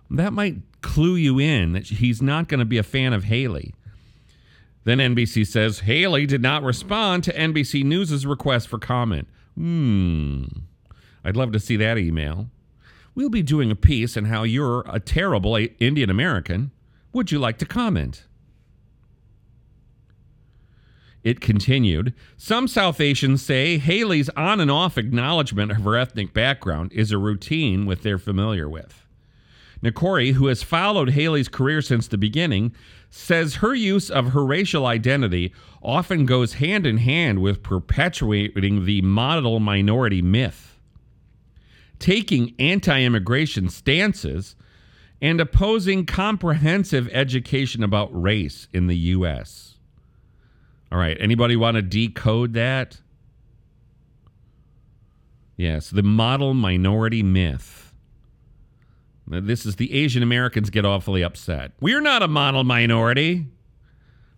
that 0.10 0.34
might 0.34 0.58
clue 0.82 1.16
you 1.16 1.40
in 1.40 1.74
that 1.74 1.88
he's 1.88 2.22
not 2.22 2.48
going 2.48 2.60
to 2.60 2.66
be 2.66 2.78
a 2.78 2.84
fan 2.84 3.14
of 3.14 3.26
Haley. 3.26 3.74
Then 4.84 4.98
NBC 4.98 5.48
says 5.48 5.80
Haley 5.80 6.26
did 6.26 6.42
not 6.42 6.64
respond 6.64 7.24
to 7.24 7.34
NBC 7.34 7.84
News' 7.84 8.26
request 8.26 8.68
for 8.68 8.80
comment. 8.80 9.28
Hmm. 9.56 10.46
I'd 11.24 11.38
love 11.38 11.52
to 11.54 11.60
see 11.60 11.78
that 11.78 11.98
email. 11.98 12.50
We'll 13.16 13.30
be 13.30 13.44
doing 13.44 13.72
a 13.72 13.76
piece 13.76 14.18
on 14.18 14.26
how 14.26 14.44
you're 14.44 14.84
a 14.90 15.00
terrible 15.00 15.56
Indian 15.56 16.10
American. 16.10 16.72
Would 17.14 17.32
you 17.32 17.40
like 17.40 17.60
to 17.60 17.66
comment? 17.66 18.26
It 21.24 21.40
continued 21.40 22.14
Some 22.36 22.68
South 22.68 23.00
Asians 23.00 23.42
say 23.42 23.78
Haley's 23.78 24.30
on 24.30 24.60
and 24.60 24.70
off 24.70 24.98
acknowledgement 24.98 25.72
of 25.72 25.84
her 25.84 25.96
ethnic 25.96 26.34
background 26.34 26.92
is 26.92 27.12
a 27.12 27.18
routine 27.18 27.86
with 27.86 28.02
they're 28.02 28.18
familiar 28.18 28.68
with. 28.68 29.03
Nikore, 29.84 30.34
who 30.34 30.48
has 30.48 30.64
followed 30.64 31.10
Haley's 31.10 31.50
career 31.50 31.82
since 31.82 32.08
the 32.08 32.18
beginning, 32.18 32.74
says 33.10 33.56
her 33.56 33.76
use 33.76 34.10
of 34.10 34.30
her 34.30 34.46
racial 34.46 34.86
identity 34.86 35.54
often 35.82 36.26
goes 36.26 36.54
hand 36.54 36.88
in 36.88 36.98
hand 36.98 37.40
with 37.40 37.62
perpetuating 37.62 38.86
the 38.86 39.02
model 39.02 39.60
minority 39.60 40.22
myth, 40.22 40.80
taking 42.00 42.56
anti 42.58 43.04
immigration 43.04 43.68
stances, 43.70 44.56
and 45.22 45.42
opposing 45.42 46.06
comprehensive 46.06 47.10
education 47.12 47.84
about 47.84 48.10
race 48.20 48.68
in 48.74 48.88
the 48.88 48.98
U.S. 48.98 49.78
All 50.92 50.98
right, 50.98 51.18
anybody 51.20 51.56
want 51.56 51.76
to 51.76 51.82
decode 51.82 52.54
that? 52.54 53.00
Yes, 55.58 55.90
the 55.90 56.04
model 56.04 56.54
minority 56.54 57.22
myth. 57.22 57.83
This 59.28 59.66
is 59.66 59.78
the 59.78 59.94
Asian 59.94 60.22
Americans 60.22 60.70
get 60.70 60.86
awfully 60.86 61.24
upset. 61.24 61.72
We're 61.80 62.02
not 62.02 62.24
a 62.24 62.28
model 62.28 62.64
minority. 62.64 63.48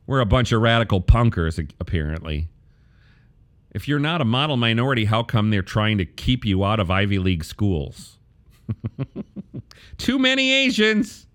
We're 0.08 0.20
a 0.20 0.25
bunch 0.25 0.51
of 0.51 0.62
radical 0.62 1.01
punkers, 1.01 1.58
apparently. 1.80 2.48
If 3.72 3.88
you're 3.88 4.00
not 4.00 4.22
a 4.22 4.25
model 4.25 4.58
minority, 4.58 5.06
how 5.06 5.24
come 5.24 5.50
they're 5.50 5.62
trying 5.62 5.98
to 5.98 6.06
keep 6.06 6.46
you 6.46 6.63
out 6.63 6.80
of 6.80 6.92
Ivy 6.92 7.20
League 7.20 7.44
schools? 7.44 8.20
Too 9.98 10.20
many 10.20 10.51
Asians. 10.51 11.25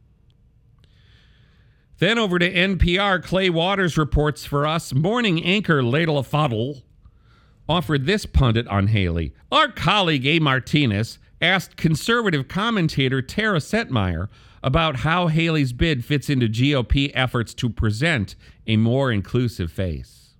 Then 1.99 2.19
over 2.19 2.39
to 2.39 2.51
NPR, 2.51 3.23
Clay 3.23 3.51
Waters 3.51 3.99
reports 3.99 4.47
for 4.47 4.67
us. 4.67 4.95
Morning 4.95 5.45
anchor 5.45 5.83
Leila 5.83 6.23
Fadel 6.23 6.83
offered 7.69 8.07
this 8.07 8.25
pundit 8.25 8.67
on 8.69 8.87
Haley. 8.87 9.35
Our 9.53 9.69
colleague 9.71 10.27
A. 10.27 10.39
Martinez 10.39 11.19
asked 11.41 11.77
conservative 11.77 12.49
commentator 12.49 13.23
Tara 13.23 13.59
Setmayer 13.59 14.29
about 14.63 14.97
how 14.97 15.29
Haley's 15.29 15.73
bid 15.73 16.05
fits 16.05 16.29
into 16.29 16.49
GOP 16.49 17.11
efforts 17.15 17.55
to 17.55 17.71
present 17.71 18.35
a 18.67 18.77
more 18.77 19.11
inclusive 19.11 19.73
face. 19.73 20.35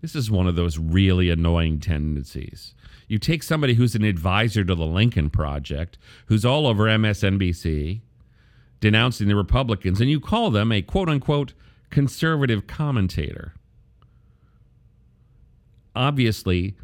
This 0.00 0.16
is 0.16 0.30
one 0.30 0.46
of 0.46 0.56
those 0.56 0.78
really 0.78 1.30
annoying 1.30 1.78
tendencies. 1.78 2.74
You 3.06 3.18
take 3.18 3.42
somebody 3.42 3.74
who's 3.74 3.94
an 3.94 4.04
advisor 4.04 4.64
to 4.64 4.74
the 4.74 4.86
Lincoln 4.86 5.30
Project, 5.30 5.98
who's 6.26 6.44
all 6.44 6.66
over 6.66 6.86
MSNBC, 6.86 8.00
denouncing 8.80 9.28
the 9.28 9.36
Republicans, 9.36 10.00
and 10.00 10.10
you 10.10 10.18
call 10.18 10.50
them 10.50 10.72
a 10.72 10.82
quote 10.82 11.08
unquote 11.08 11.52
conservative 11.90 12.66
commentator. 12.66 13.52
Obviously, 15.94 16.74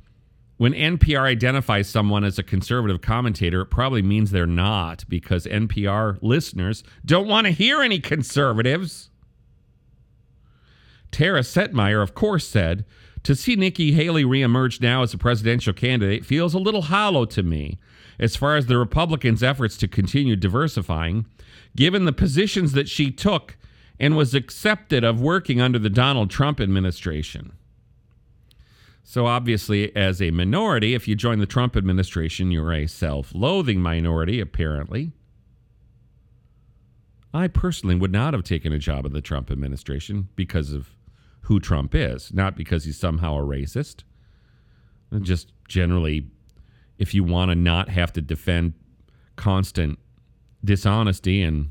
when 0.59 0.73
NPR 0.75 1.23
identifies 1.23 1.89
someone 1.89 2.25
as 2.25 2.39
a 2.39 2.43
conservative 2.43 3.01
commentator, 3.01 3.63
it 3.63 3.67
probably 3.67 4.03
means 4.03 4.31
they're 4.31 4.47
not 4.47 5.05
because 5.09 5.47
NPR 5.47 6.19
listeners 6.21 6.85
don't 7.05 7.29
want 7.29 7.47
to 7.47 7.53
hear 7.53 7.81
any 7.81 8.01
conservatives. 8.01 9.11
Tara 11.11 11.41
Setmayer, 11.41 12.03
of 12.03 12.15
course, 12.15 12.47
said, 12.47 12.85
To 13.23 13.37
see 13.37 13.55
Nikki 13.55 13.93
Haley 13.93 14.25
reemerge 14.25 14.81
now 14.81 15.03
as 15.03 15.15
a 15.15 15.19
presidential 15.19 15.73
candidate 15.73 16.27
feels 16.27 16.55
a 16.55 16.59
little 16.59 16.83
hollow 16.83 17.25
to 17.27 17.43
me 17.43 17.79
as 18.19 18.35
far 18.35 18.57
as 18.57 18.67
the 18.67 18.77
Republicans' 18.77 19.45
efforts 19.45 19.77
to 19.77 19.87
continue 19.87 20.35
diversifying, 20.35 21.25
given 21.77 22.05
the 22.05 22.13
positions 22.13 22.73
that 22.73 22.89
she 22.89 23.13
took 23.13 23.57
and 24.01 24.17
was 24.17 24.35
accepted 24.35 25.05
of 25.05 25.21
working 25.21 25.61
under 25.61 25.79
the 25.79 25.91
Donald 25.91 26.31
Trump 26.31 26.61
administration. 26.61 27.53
So, 29.11 29.25
obviously, 29.25 29.97
as 29.97 30.21
a 30.21 30.31
minority, 30.31 30.93
if 30.93 31.09
you 31.09 31.17
join 31.17 31.39
the 31.39 31.47
Trump 31.47 31.79
administration, 31.79 32.51
you're 32.51 32.75
a 32.75 32.87
self 32.87 33.35
loathing 33.35 33.81
minority, 33.81 34.39
apparently. 34.39 35.13
I 37.33 37.49
personally 37.49 37.95
would 37.95 38.13
not 38.13 38.35
have 38.35 38.43
taken 38.43 38.71
a 38.71 38.79
job 38.79 39.07
in 39.07 39.15
the 39.15 39.23
Trump 39.23 39.51
administration 39.51 40.29
because 40.37 40.75
of 40.75 40.91
who 41.41 41.59
Trump 41.59 41.95
is, 41.95 42.35
not 42.35 42.55
because 42.55 42.85
he's 42.85 43.01
somehow 43.01 43.39
a 43.39 43.43
racist. 43.43 44.03
Just 45.23 45.55
generally, 45.67 46.27
if 46.99 47.15
you 47.15 47.25
want 47.25 47.51
to 47.51 47.55
not 47.55 47.89
have 47.89 48.13
to 48.13 48.21
defend 48.21 48.75
constant 49.37 49.99
dishonesty 50.63 51.41
and 51.41 51.71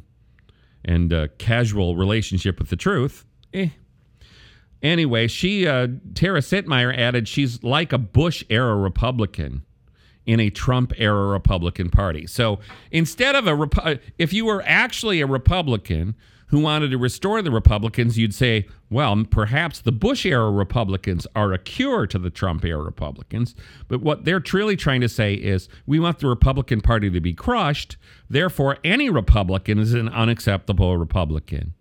and 0.84 1.14
uh, 1.14 1.28
casual 1.38 1.98
relationship 1.98 2.58
with 2.58 2.70
the 2.70 2.76
truth, 2.76 3.26
eh, 3.54 3.70
Anyway, 4.82 5.28
she 5.28 5.68
uh, 5.68 5.88
Tara 6.14 6.40
Setmayer 6.40 6.96
added 6.96 7.28
she's 7.28 7.64
like 7.64 7.92
a 7.92 7.98
Bush 7.98 8.44
era 8.50 8.76
Republican 8.76 9.64
in 10.26 10.40
a 10.40 10.50
Trump 10.50 10.94
era 10.98 11.28
Republican 11.28 11.90
Party. 11.90 12.28
So 12.28 12.60
instead 12.92 13.36
of 13.36 13.48
a 13.48 13.70
uh, 13.82 13.96
if 14.18 14.34
you 14.34 14.46
were 14.46 14.64
actually 14.66 15.22
a 15.22 15.28
Republican 15.28 16.16
who 16.48 16.60
wanted 16.60 16.92
to 16.92 16.98
restore 16.98 17.42
the 17.42 17.52
Republicans, 17.52 18.18
you'd 18.18 18.34
say, 18.34 18.68
well, 18.90 19.26
perhaps 19.30 19.82
the 19.82 19.92
Bush 19.92 20.26
era 20.26 20.50
Republicans 20.50 21.28
are 21.36 21.52
a 21.52 21.58
cure 21.58 22.08
to 22.08 22.18
the 22.18 22.30
Trump 22.30 22.64
era 22.64 22.82
Republicans. 22.82 23.54
But 23.88 24.02
what 24.02 24.24
they're 24.24 24.40
truly 24.40 24.78
trying 24.78 25.02
to 25.02 25.10
say 25.10 25.34
is 25.34 25.68
we 25.86 26.00
want 26.00 26.20
the 26.20 26.28
Republican 26.28 26.82
Party 26.82 27.10
to 27.10 27.20
be 27.20 27.34
crushed. 27.34 27.98
Therefore, 28.30 28.78
any 28.84 29.10
Republican 29.10 29.78
is 29.78 29.94
an 29.94 30.08
unacceptable 30.08 30.98
Republican. 30.98 31.74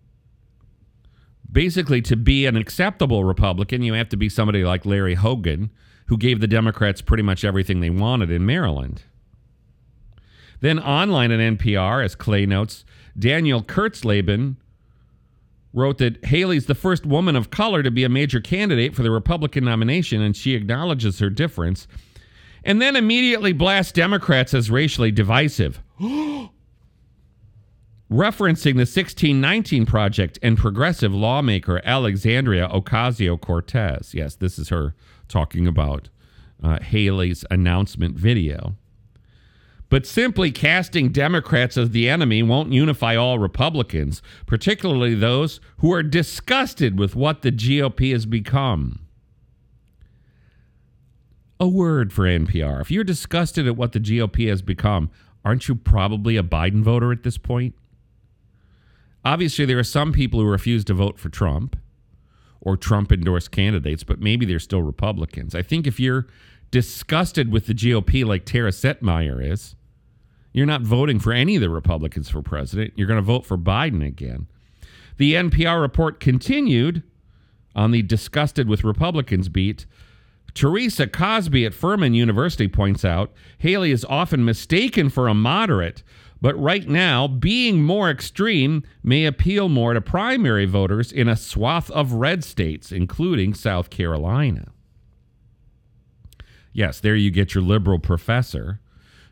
Basically, 1.51 2.01
to 2.03 2.15
be 2.15 2.45
an 2.45 2.57
acceptable 2.57 3.23
Republican, 3.23 3.81
you 3.81 3.93
have 3.93 4.09
to 4.09 4.17
be 4.17 4.29
somebody 4.29 4.63
like 4.63 4.85
Larry 4.85 5.15
Hogan, 5.15 5.71
who 6.07 6.17
gave 6.17 6.39
the 6.39 6.47
Democrats 6.47 7.01
pretty 7.01 7.23
much 7.23 7.45
everything 7.45 7.79
they 7.79 7.89
wanted 7.89 8.31
in 8.31 8.45
Maryland. 8.45 9.03
Then 10.59 10.79
online 10.79 11.31
at 11.31 11.39
NPR, 11.39 12.03
as 12.03 12.15
Clay 12.15 12.45
notes, 12.45 12.83
Daniel 13.17 13.63
Kurtzleben 13.63 14.55
wrote 15.73 15.99
that 15.99 16.25
Haley's 16.25 16.65
the 16.65 16.75
first 16.75 17.05
woman 17.05 17.35
of 17.35 17.51
color 17.51 17.83
to 17.83 17.91
be 17.91 18.03
a 18.03 18.09
major 18.09 18.41
candidate 18.41 18.95
for 18.95 19.03
the 19.03 19.11
Republican 19.11 19.65
nomination, 19.65 20.21
and 20.21 20.35
she 20.35 20.55
acknowledges 20.55 21.19
her 21.19 21.29
difference. 21.29 21.87
And 22.63 22.81
then 22.81 22.95
immediately 22.95 23.53
blasts 23.53 23.91
Democrats 23.91 24.53
as 24.53 24.71
racially 24.71 25.11
divisive. 25.11 25.81
Referencing 28.09 28.75
the 28.75 28.87
1619 28.87 29.85
Project 29.85 30.39
and 30.41 30.57
progressive 30.57 31.13
lawmaker 31.13 31.81
Alexandria 31.83 32.69
Ocasio 32.69 33.39
Cortez. 33.39 34.13
Yes, 34.13 34.35
this 34.35 34.57
is 34.57 34.69
her 34.69 34.95
talking 35.27 35.67
about 35.67 36.07
uh, 36.63 36.79
Haley's 36.79 37.43
announcement 37.51 38.17
video. 38.17 38.77
But 39.89 40.05
simply 40.05 40.51
casting 40.51 41.09
Democrats 41.09 41.75
as 41.77 41.89
the 41.89 42.07
enemy 42.07 42.43
won't 42.43 42.71
unify 42.71 43.17
all 43.17 43.39
Republicans, 43.39 44.21
particularly 44.45 45.13
those 45.13 45.59
who 45.79 45.91
are 45.91 46.03
disgusted 46.03 46.97
with 46.97 47.13
what 47.13 47.41
the 47.41 47.51
GOP 47.51 48.13
has 48.13 48.25
become. 48.25 49.01
A 51.59 51.67
word 51.67 52.13
for 52.13 52.23
NPR. 52.23 52.79
If 52.79 52.89
you're 52.89 53.03
disgusted 53.03 53.67
at 53.67 53.75
what 53.75 53.91
the 53.91 53.99
GOP 53.99 54.47
has 54.47 54.61
become, 54.61 55.09
aren't 55.43 55.67
you 55.67 55.75
probably 55.75 56.37
a 56.37 56.43
Biden 56.43 56.83
voter 56.83 57.11
at 57.11 57.23
this 57.23 57.37
point? 57.37 57.75
Obviously, 59.25 59.65
there 59.65 59.79
are 59.79 59.83
some 59.83 60.13
people 60.13 60.39
who 60.39 60.45
refuse 60.45 60.85
to 60.85 60.93
vote 60.93 61.19
for 61.19 61.29
Trump 61.29 61.77
or 62.61 62.77
Trump 62.77 63.11
endorsed 63.11 63.51
candidates, 63.51 64.03
but 64.03 64.19
maybe 64.19 64.45
they're 64.45 64.59
still 64.59 64.81
Republicans. 64.81 65.53
I 65.53 65.61
think 65.61 65.85
if 65.87 65.99
you're 65.99 66.27
disgusted 66.71 67.51
with 67.51 67.67
the 67.67 67.73
GOP 67.73 68.25
like 68.25 68.45
Tara 68.45 68.71
Setmayer 68.71 69.45
is, 69.51 69.75
you're 70.53 70.65
not 70.65 70.81
voting 70.81 71.19
for 71.19 71.33
any 71.33 71.55
of 71.55 71.61
the 71.61 71.69
Republicans 71.69 72.29
for 72.29 72.41
president. 72.41 72.93
You're 72.95 73.07
going 73.07 73.19
to 73.19 73.21
vote 73.21 73.45
for 73.45 73.57
Biden 73.57 74.05
again. 74.05 74.47
The 75.17 75.33
NPR 75.33 75.81
report 75.81 76.19
continued 76.19 77.03
on 77.75 77.91
the 77.91 78.01
disgusted 78.01 78.67
with 78.67 78.83
Republicans 78.83 79.49
beat. 79.49 79.85
Teresa 80.53 81.05
Cosby 81.05 81.65
at 81.65 81.75
Furman 81.75 82.15
University 82.15 82.67
points 82.67 83.05
out 83.05 83.31
Haley 83.59 83.91
is 83.91 84.05
often 84.05 84.43
mistaken 84.43 85.09
for 85.09 85.27
a 85.27 85.35
moderate, 85.35 86.01
but 86.41 86.59
right 86.59 86.87
now, 86.87 87.27
being 87.27 87.83
more 87.83 88.09
extreme 88.09 88.83
may 89.03 89.25
appeal 89.25 89.69
more 89.69 89.93
to 89.93 90.01
primary 90.01 90.65
voters 90.65 91.11
in 91.11 91.27
a 91.27 91.35
swath 91.35 91.89
of 91.91 92.13
red 92.13 92.43
states, 92.43 92.91
including 92.91 93.53
South 93.53 93.89
Carolina. 93.89 94.71
Yes, 96.73 96.99
there 96.99 97.15
you 97.15 97.31
get 97.31 97.55
your 97.55 97.63
liberal 97.63 97.99
professor 97.99 98.79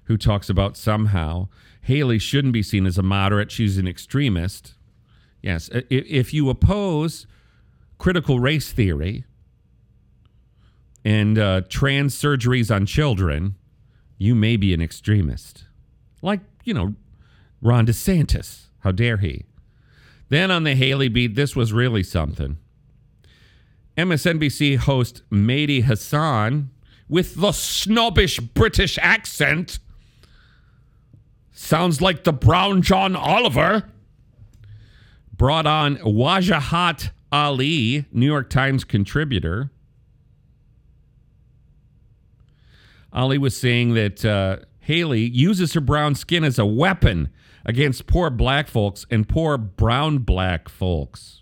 who 0.05 0.17
talks 0.17 0.49
about 0.49 0.77
somehow 0.77 1.47
Haley 1.81 2.17
shouldn't 2.17 2.53
be 2.53 2.63
seen 2.63 2.87
as 2.87 2.97
a 2.97 3.03
moderate, 3.03 3.51
she's 3.51 3.77
an 3.77 3.87
extremist. 3.87 4.73
Yes, 5.43 5.69
if 5.71 6.33
you 6.33 6.49
oppose 6.49 7.27
critical 7.99 8.39
race 8.39 8.71
theory 8.71 9.25
and 11.03 11.37
uh, 11.37 11.61
trans 11.69 12.19
surgeries 12.19 12.73
on 12.73 12.87
children, 12.87 13.55
you 14.17 14.33
may 14.33 14.57
be 14.57 14.73
an 14.73 14.81
extremist. 14.81 15.65
Like, 16.23 16.39
you 16.65 16.73
know, 16.73 16.95
Ron 17.61 17.85
DeSantis. 17.85 18.65
How 18.79 18.91
dare 18.91 19.17
he? 19.17 19.45
Then 20.29 20.51
on 20.51 20.63
the 20.63 20.75
Haley 20.75 21.07
beat, 21.07 21.35
this 21.35 21.55
was 21.55 21.71
really 21.71 22.03
something. 22.03 22.57
MSNBC 23.97 24.77
host 24.77 25.21
Mehdi 25.31 25.83
Hasan, 25.83 26.69
with 27.07 27.35
the 27.35 27.51
snobbish 27.53 28.39
British 28.39 28.97
accent, 29.01 29.79
Sounds 31.57 32.01
like 32.01 32.25
the 32.25 32.33
brown 32.33 32.81
John 32.81 33.15
Oliver. 33.15 33.89
Brought 35.31 35.65
on 35.65 35.95
Wajahat 35.97 37.11
Ali, 37.31 38.05
New 38.11 38.25
York 38.25 38.49
Times 38.49 38.83
contributor. 38.83 39.71
Ali 43.13 43.37
was 43.37 43.55
saying 43.55 43.93
that 43.93 44.25
uh, 44.25 44.57
Haley 44.85 45.21
uses 45.21 45.73
her 45.73 45.81
brown 45.81 46.13
skin 46.13 46.43
as 46.43 46.59
a 46.59 46.65
weapon 46.65 47.29
against 47.65 48.05
poor 48.05 48.29
black 48.29 48.67
folks 48.67 49.03
and 49.09 49.27
poor 49.27 49.57
brown 49.57 50.19
black 50.19 50.69
folks. 50.69 51.41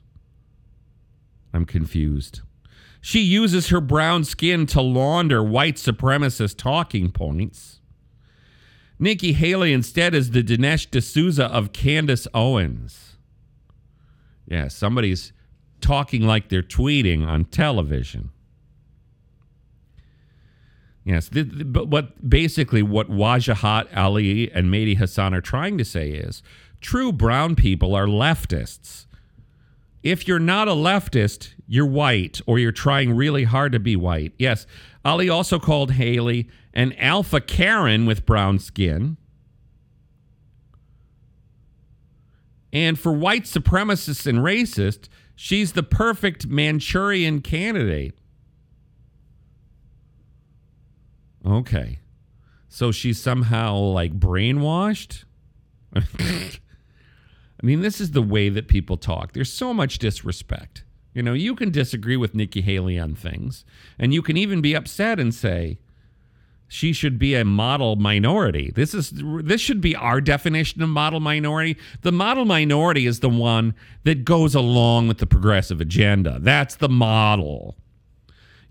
I'm 1.53 1.65
confused. 1.65 2.39
She 3.01 3.19
uses 3.19 3.67
her 3.67 3.81
brown 3.81 4.23
skin 4.23 4.65
to 4.67 4.81
launder 4.81 5.43
white 5.43 5.75
supremacist 5.75 6.57
talking 6.57 7.11
points. 7.11 7.81
Nikki 8.97 9.33
Haley 9.33 9.73
instead 9.73 10.15
is 10.15 10.31
the 10.31 10.41
Dinesh 10.41 10.89
D'Souza 10.89 11.47
of 11.47 11.73
Candace 11.73 12.29
Owens. 12.33 13.17
Yeah, 14.47 14.69
somebody's 14.69 15.33
talking 15.81 16.21
like 16.21 16.47
they're 16.47 16.61
tweeting 16.61 17.27
on 17.27 17.43
television. 17.43 18.29
Yes, 21.05 21.29
but 21.29 21.87
what 21.89 22.29
basically 22.29 22.81
what 22.81 23.09
Wajahat 23.09 23.95
Ali 23.95 24.51
and 24.51 24.67
Mehdi 24.67 24.97
Hasan 24.97 25.33
are 25.33 25.41
trying 25.41 25.77
to 25.77 25.83
say 25.83 26.11
is 26.11 26.41
true 26.79 27.11
brown 27.11 27.55
people 27.55 27.93
are 27.93 28.05
leftists. 28.05 29.05
If 30.01 30.27
you're 30.27 30.39
not 30.39 30.67
a 30.67 30.71
leftist, 30.71 31.53
you're 31.67 31.85
white 31.85 32.41
or 32.45 32.59
you're 32.59 32.71
trying 32.71 33.15
really 33.15 33.43
hard 33.45 33.71
to 33.73 33.79
be 33.79 33.95
white. 33.95 34.33
Yes, 34.37 34.65
Ali 35.03 35.29
also 35.29 35.59
called 35.59 35.91
Haley 35.91 36.49
an 36.73 36.93
alpha 36.93 37.39
Karen 37.41 38.05
with 38.05 38.25
brown 38.25 38.59
skin. 38.59 39.17
And 42.71 42.97
for 42.97 43.11
white 43.11 43.43
supremacists 43.43 44.25
and 44.25 44.39
racists, 44.39 45.07
she's 45.35 45.73
the 45.73 45.83
perfect 45.83 46.47
Manchurian 46.47 47.41
candidate. 47.41 48.17
Okay. 51.45 51.99
So 52.69 52.91
she's 52.91 53.21
somehow 53.21 53.77
like 53.77 54.19
brainwashed? 54.19 55.25
I 55.95 57.65
mean, 57.65 57.81
this 57.81 58.01
is 58.01 58.11
the 58.11 58.21
way 58.21 58.49
that 58.49 58.67
people 58.67 58.97
talk. 58.97 59.33
There's 59.33 59.53
so 59.53 59.73
much 59.73 59.99
disrespect. 59.99 60.83
You 61.13 61.21
know, 61.21 61.33
you 61.33 61.55
can 61.55 61.69
disagree 61.69 62.17
with 62.17 62.33
Nikki 62.33 62.61
Haley 62.61 62.97
on 62.97 63.13
things, 63.13 63.63
and 63.99 64.13
you 64.13 64.21
can 64.21 64.35
even 64.35 64.61
be 64.61 64.73
upset 64.73 65.19
and 65.19 65.33
say, 65.33 65.77
she 66.67 66.91
should 66.91 67.19
be 67.19 67.35
a 67.35 67.45
model 67.45 67.95
minority. 67.95 68.71
This 68.73 68.95
is 68.95 69.13
this 69.13 69.61
should 69.61 69.79
be 69.79 69.95
our 69.95 70.19
definition 70.19 70.81
of 70.81 70.89
model 70.89 71.19
minority. 71.19 71.77
The 72.01 72.11
model 72.11 72.45
minority 72.45 73.05
is 73.05 73.19
the 73.19 73.29
one 73.29 73.75
that 74.05 74.25
goes 74.25 74.55
along 74.55 75.07
with 75.07 75.19
the 75.19 75.27
progressive 75.27 75.79
agenda. 75.79 76.39
That's 76.41 76.75
the 76.75 76.89
model. 76.89 77.77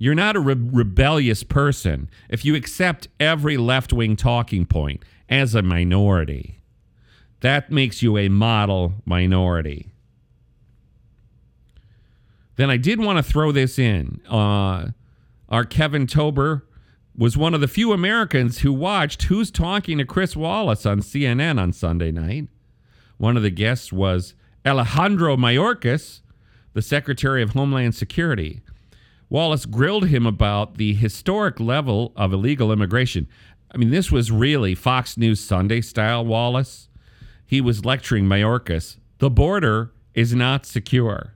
You're 0.02 0.16
not 0.16 0.34
a 0.34 0.40
re- 0.40 0.56
rebellious 0.58 1.44
person 1.44 2.10
if 2.28 2.44
you 2.44 2.56
accept 2.56 3.06
every 3.20 3.56
left-wing 3.56 4.16
talking 4.16 4.66
point 4.66 5.04
as 5.28 5.54
a 5.54 5.62
minority. 5.62 6.58
That 7.38 7.70
makes 7.70 8.02
you 8.02 8.18
a 8.18 8.28
model 8.28 8.94
minority. 9.04 9.92
Then 12.56 12.68
I 12.68 12.78
did 12.78 12.98
want 12.98 13.18
to 13.18 13.22
throw 13.22 13.52
this 13.52 13.78
in. 13.78 14.20
Uh, 14.28 14.88
our 15.48 15.64
Kevin 15.64 16.08
Tober 16.08 16.66
was 17.16 17.36
one 17.36 17.54
of 17.54 17.60
the 17.60 17.68
few 17.68 17.92
Americans 17.92 18.58
who 18.58 18.72
watched 18.72 19.22
Who's 19.22 19.52
Talking 19.52 19.98
to 19.98 20.04
Chris 20.04 20.34
Wallace 20.34 20.84
on 20.84 20.98
CNN 20.98 21.60
on 21.60 21.72
Sunday 21.72 22.10
night. 22.10 22.48
One 23.18 23.36
of 23.36 23.44
the 23.44 23.50
guests 23.50 23.92
was 23.92 24.34
Alejandro 24.66 25.36
Mayorkas, 25.36 26.22
the 26.72 26.82
Secretary 26.82 27.40
of 27.40 27.50
Homeland 27.50 27.94
Security. 27.94 28.62
Wallace 29.32 29.64
grilled 29.64 30.08
him 30.08 30.26
about 30.26 30.76
the 30.76 30.92
historic 30.92 31.58
level 31.58 32.12
of 32.16 32.34
illegal 32.34 32.70
immigration. 32.70 33.26
I 33.74 33.78
mean, 33.78 33.88
this 33.88 34.12
was 34.12 34.30
really 34.30 34.74
Fox 34.74 35.16
News 35.16 35.40
Sunday 35.40 35.80
style 35.80 36.22
Wallace. 36.22 36.90
He 37.46 37.62
was 37.62 37.86
lecturing 37.86 38.26
Mayorkas. 38.26 38.98
The 39.20 39.30
border 39.30 39.90
is 40.12 40.34
not 40.34 40.66
secure. 40.66 41.32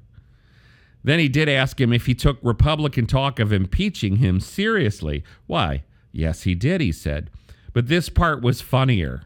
Then 1.05 1.19
he 1.19 1.31
did 1.31 1.49
ask 1.49 1.81
him 1.81 1.91
if 1.91 2.05
he 2.05 2.15
took 2.15 2.37
Republican 2.43 3.07
talk 3.07 3.39
of 3.39 3.51
impeaching 3.51 4.17
him 4.17 4.41
seriously. 4.41 5.25
Why? 5.47 5.85
Yes, 6.13 6.43
he 6.43 6.55
did, 6.55 6.83
he 6.83 6.93
said. 6.93 7.31
But 7.73 7.89
this 7.89 8.11
part 8.11 8.43
was 8.43 8.61
funnier. 8.61 9.23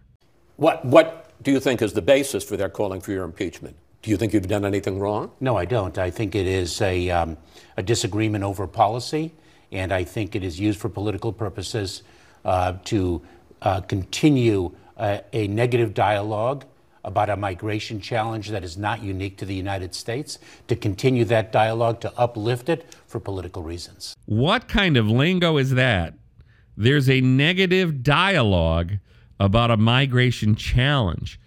What, 0.54 0.84
what 0.84 1.32
do 1.42 1.50
you 1.50 1.58
think 1.58 1.82
is 1.82 1.94
the 1.94 2.02
basis 2.02 2.44
for 2.44 2.56
their 2.56 2.68
calling 2.68 3.00
for 3.00 3.10
your 3.10 3.24
impeachment? 3.24 3.74
Do 4.02 4.10
you 4.10 4.16
think 4.16 4.32
you've 4.32 4.48
done 4.48 4.64
anything 4.64 4.98
wrong? 4.98 5.30
No, 5.40 5.56
I 5.56 5.66
don't. 5.66 5.98
I 5.98 6.10
think 6.10 6.34
it 6.34 6.46
is 6.46 6.80
a, 6.80 7.10
um, 7.10 7.36
a 7.76 7.82
disagreement 7.82 8.44
over 8.44 8.66
policy, 8.66 9.32
and 9.70 9.92
I 9.92 10.04
think 10.04 10.34
it 10.34 10.42
is 10.42 10.58
used 10.58 10.80
for 10.80 10.88
political 10.88 11.32
purposes 11.32 12.02
uh, 12.44 12.74
to 12.84 13.20
uh, 13.60 13.82
continue 13.82 14.74
a, 14.96 15.22
a 15.34 15.48
negative 15.48 15.92
dialogue 15.92 16.64
about 17.04 17.28
a 17.28 17.36
migration 17.36 18.00
challenge 18.00 18.48
that 18.50 18.64
is 18.64 18.76
not 18.76 19.02
unique 19.02 19.36
to 19.38 19.44
the 19.44 19.54
United 19.54 19.94
States, 19.94 20.38
to 20.68 20.76
continue 20.76 21.24
that 21.26 21.52
dialogue, 21.52 22.00
to 22.00 22.12
uplift 22.18 22.68
it 22.68 22.94
for 23.06 23.20
political 23.20 23.62
reasons. 23.62 24.14
What 24.26 24.68
kind 24.68 24.96
of 24.96 25.08
lingo 25.08 25.56
is 25.56 25.70
that? 25.72 26.14
There's 26.76 27.08
a 27.10 27.20
negative 27.20 28.02
dialogue 28.02 28.92
about 29.38 29.70
a 29.70 29.76
migration 29.76 30.54
challenge. 30.54 31.40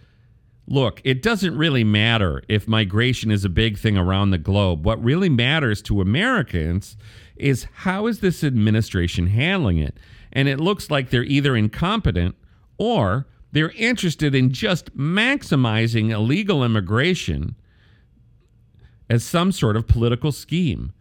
Look, 0.65 1.01
it 1.03 1.21
doesn't 1.21 1.57
really 1.57 1.83
matter 1.83 2.41
if 2.47 2.67
migration 2.67 3.31
is 3.31 3.43
a 3.43 3.49
big 3.49 3.77
thing 3.77 3.97
around 3.97 4.31
the 4.31 4.37
globe. 4.37 4.85
What 4.85 5.03
really 5.03 5.29
matters 5.29 5.81
to 5.83 6.01
Americans 6.01 6.95
is 7.35 7.67
how 7.73 8.07
is 8.07 8.19
this 8.19 8.43
administration 8.43 9.27
handling 9.27 9.77
it? 9.77 9.97
And 10.31 10.47
it 10.47 10.59
looks 10.59 10.89
like 10.89 11.09
they're 11.09 11.23
either 11.23 11.55
incompetent 11.55 12.35
or 12.77 13.27
they're 13.51 13.71
interested 13.71 14.33
in 14.33 14.51
just 14.51 14.95
maximizing 14.97 16.09
illegal 16.09 16.63
immigration 16.63 17.55
as 19.09 19.23
some 19.23 19.51
sort 19.51 19.75
of 19.75 19.87
political 19.87 20.31
scheme. 20.31 20.93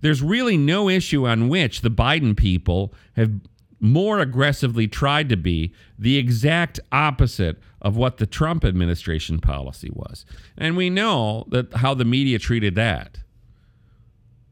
There's 0.00 0.22
really 0.22 0.56
no 0.56 0.88
issue 0.88 1.26
on 1.26 1.48
which 1.48 1.82
the 1.82 1.90
Biden 1.90 2.36
people 2.36 2.94
have 3.16 3.32
more 3.80 4.20
aggressively 4.20 4.86
tried 4.86 5.28
to 5.30 5.36
be 5.36 5.72
the 5.98 6.16
exact 6.18 6.78
opposite 6.92 7.58
of 7.80 7.96
what 7.96 8.18
the 8.18 8.26
Trump 8.26 8.64
administration 8.64 9.40
policy 9.40 9.90
was. 9.92 10.26
And 10.56 10.76
we 10.76 10.90
know 10.90 11.46
that 11.48 11.72
how 11.74 11.94
the 11.94 12.04
media 12.04 12.38
treated 12.38 12.74
that. 12.74 13.18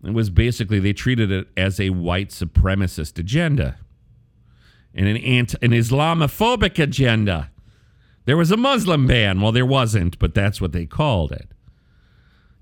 It 0.03 0.15
was 0.15 0.31
basically 0.31 0.79
they 0.79 0.93
treated 0.93 1.31
it 1.31 1.49
as 1.57 1.79
a 1.79 1.91
white 1.91 2.31
supremacist 2.31 3.19
agenda 3.19 3.79
and 4.95 5.07
an 5.07 5.17
anti- 5.19 5.59
an 5.61 5.73
Islamophobic 5.73 6.79
agenda. 6.79 7.51
There 8.25 8.37
was 8.37 8.51
a 8.51 8.57
Muslim 8.57 9.07
ban. 9.07 9.41
Well, 9.41 9.53
there 9.53 9.67
wasn't, 9.67 10.19
but 10.19 10.35
that's 10.35 10.61
what 10.61 10.73
they 10.73 10.87
called 10.87 11.33
it. 11.33 11.49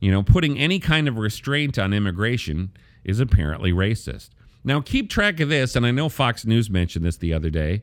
You 0.00 0.10
know, 0.10 0.22
putting 0.22 0.58
any 0.58 0.78
kind 0.78 1.08
of 1.08 1.18
restraint 1.18 1.78
on 1.78 1.92
immigration 1.92 2.72
is 3.04 3.20
apparently 3.20 3.72
racist. 3.72 4.30
Now, 4.66 4.80
keep 4.80 5.08
track 5.08 5.38
of 5.38 5.48
this, 5.48 5.76
and 5.76 5.86
I 5.86 5.92
know 5.92 6.08
Fox 6.08 6.44
News 6.44 6.68
mentioned 6.68 7.04
this 7.04 7.16
the 7.16 7.32
other 7.32 7.50
day 7.50 7.82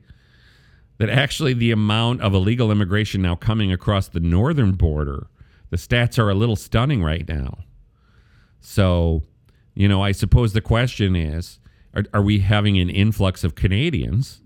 that 0.97 1.09
actually 1.09 1.53
the 1.53 1.71
amount 1.71 2.21
of 2.21 2.33
illegal 2.33 2.71
immigration 2.71 3.21
now 3.21 3.35
coming 3.35 3.71
across 3.71 4.09
the 4.09 4.19
northern 4.19 4.73
border, 4.73 5.27
the 5.69 5.77
stats 5.77 6.19
are 6.19 6.29
a 6.29 6.35
little 6.35 6.57
stunning 6.57 7.01
right 7.01 7.25
now. 7.25 7.59
So, 8.59 9.23
you 9.73 9.87
know, 9.87 10.03
I 10.03 10.11
suppose 10.11 10.51
the 10.51 10.59
question 10.59 11.15
is 11.15 11.57
are, 11.93 12.03
are 12.13 12.21
we 12.21 12.39
having 12.39 12.77
an 12.77 12.89
influx 12.89 13.45
of 13.45 13.55
Canadians? 13.55 14.41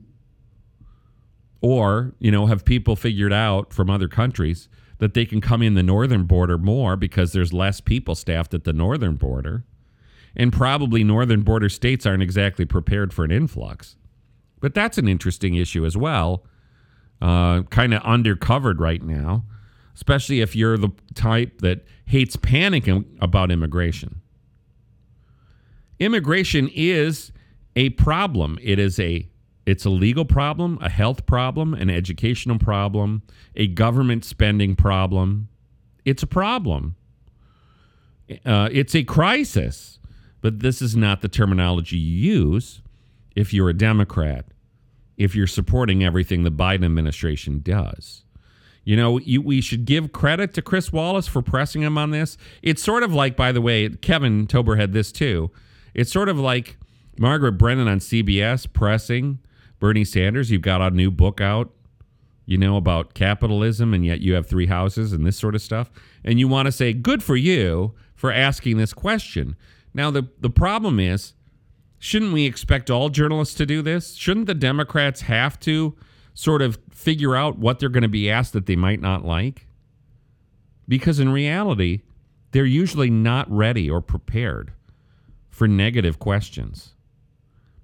Or, 1.60 2.14
you 2.20 2.30
know, 2.30 2.46
have 2.46 2.66
people 2.66 2.96
figured 2.96 3.34
out 3.34 3.74
from 3.74 3.90
other 3.90 4.08
countries 4.08 4.70
that 5.00 5.16
they 5.16 5.26
can 5.26 5.42
come 5.42 5.64
in 5.64 5.74
the 5.74 5.82
northern 5.82 6.26
border 6.26 6.60
more 6.60 6.96
because 6.96 7.34
there's 7.34 7.52
less 7.52 7.82
people 7.82 8.14
staffed 8.14 8.54
at 8.54 8.64
the 8.64 8.74
northern 8.74 9.16
border? 9.16 9.64
And 10.38 10.54
probably 10.54 11.04
northern 11.04 11.42
border 11.42 11.68
states 11.68 12.06
aren't 12.06 12.22
exactly 12.24 12.64
prepared 12.64 13.12
for 13.12 13.26
an 13.26 13.32
influx. 13.32 13.98
But 14.62 14.76
that's 14.76 14.98
an 14.98 15.08
interesting 15.08 15.56
issue 15.56 15.84
as 15.84 15.98
well, 15.98 16.44
uh, 17.22 17.64
kind 17.64 17.94
of 17.94 18.02
undercovered 18.04 18.80
right 18.80 19.02
now, 19.02 19.44
especially 19.96 20.40
if 20.40 20.56
you're 20.56 20.78
the 20.78 20.92
type 21.16 21.62
that 21.62 21.86
hates 22.06 22.38
panicking 22.38 23.06
about 23.20 23.52
immigration. 23.52 24.22
Immigration 26.00 26.70
is 26.74 27.32
a 27.76 27.90
problem. 27.92 28.60
It 28.62 28.80
is 28.80 29.00
a 29.00 29.28
it's 29.66 29.84
a 29.84 29.90
legal 29.90 30.24
problem, 30.24 30.78
a 30.82 30.90
health 30.90 31.26
problem, 31.26 31.74
an 31.74 31.90
educational 31.90 32.58
problem, 32.58 33.24
a 33.56 33.68
government 33.68 34.24
spending 34.24 34.78
problem. 34.78 35.50
It's 36.06 36.24
a 36.24 36.28
problem. 36.28 36.96
Uh, 38.46 38.70
it's 38.72 38.96
a 38.96 39.04
crisis 39.04 39.97
but 40.42 40.60
this 40.60 40.82
is 40.82 40.96
not 40.96 41.22
the 41.22 41.28
terminology 41.28 41.98
you 41.98 42.34
use 42.34 42.82
if 43.36 43.54
you're 43.54 43.70
a 43.70 43.74
Democrat, 43.74 44.46
if 45.18 45.36
you're 45.36 45.48
supporting 45.48 46.04
everything 46.04 46.44
the 46.44 46.52
Biden 46.52 46.86
administration 46.86 47.60
does. 47.60 48.24
You 48.84 48.96
know, 48.96 49.20
you, 49.20 49.42
we 49.42 49.60
should 49.60 49.84
give 49.84 50.14
credit 50.14 50.54
to 50.54 50.62
Chris 50.62 50.94
Wallace 50.94 51.28
for 51.28 51.42
pressing 51.42 51.82
him 51.82 51.98
on 51.98 52.12
this. 52.12 52.38
It's 52.62 52.82
sort 52.82 53.04
of 53.04 53.14
like, 53.14 53.36
by 53.36 53.52
the 53.52 53.60
way, 53.60 53.90
Kevin 53.90 54.48
Tober 54.48 54.78
had 54.78 54.94
this 54.94 55.12
too. 55.12 55.52
It's 55.94 56.12
sort 56.12 56.30
of 56.30 56.40
like 56.40 56.78
Margaret 57.20 57.54
Brennan 57.54 57.88
on 57.88 58.00
CBS 58.00 58.72
pressing 58.72 59.40
Bernie 59.80 60.06
Sanders. 60.06 60.52
You've 60.52 60.62
got 60.62 60.82
a 60.82 60.90
new 60.90 61.12
book 61.12 61.42
out, 61.42 61.74
you 62.46 62.58
know, 62.58 62.78
about 62.78 63.14
capitalism, 63.14 63.94
and 63.94 64.06
yet 64.06 64.22
you 64.22 64.34
have 64.36 64.48
three 64.48 64.68
houses 64.68 65.12
and 65.12 65.26
this 65.26 65.38
sort 65.38 65.54
of 65.54 65.62
stuff. 65.62 65.92
And 66.24 66.40
you 66.40 66.48
want 66.48 66.68
to 66.68 66.72
say, 66.72 66.94
good 66.94 67.22
for 67.22 67.36
you 67.36 67.94
for 68.16 68.32
asking 68.32 68.78
this 68.78 68.94
question. 68.94 69.58
Now, 69.98 70.12
the, 70.12 70.30
the 70.40 70.52
problem 70.52 71.00
is, 71.00 71.34
shouldn't 71.98 72.32
we 72.32 72.46
expect 72.46 72.92
all 72.92 73.10
journalists 73.10 73.56
to 73.56 73.66
do 73.66 73.82
this? 73.82 74.14
Shouldn't 74.14 74.46
the 74.46 74.54
Democrats 74.54 75.22
have 75.22 75.60
to 75.62 75.98
sort 76.36 76.62
of 76.62 76.78
figure 76.92 77.36
out 77.36 77.58
what 77.58 77.80
they're 77.80 77.90
going 77.90 78.04
to 78.04 78.08
be 78.08 78.30
asked 78.30 78.54
that 78.54 78.68
they 78.68 78.76
might 78.76 79.02
not 79.02 79.26
like? 79.26 79.66
Because 80.88 81.20
in 81.20 81.30
reality, 81.30 82.02
they're 82.52 82.64
usually 82.64 83.10
not 83.10 83.52
ready 83.52 83.90
or 83.90 84.00
prepared 84.00 84.72
for 85.50 85.68
negative 85.68 86.20
questions. 86.20 86.94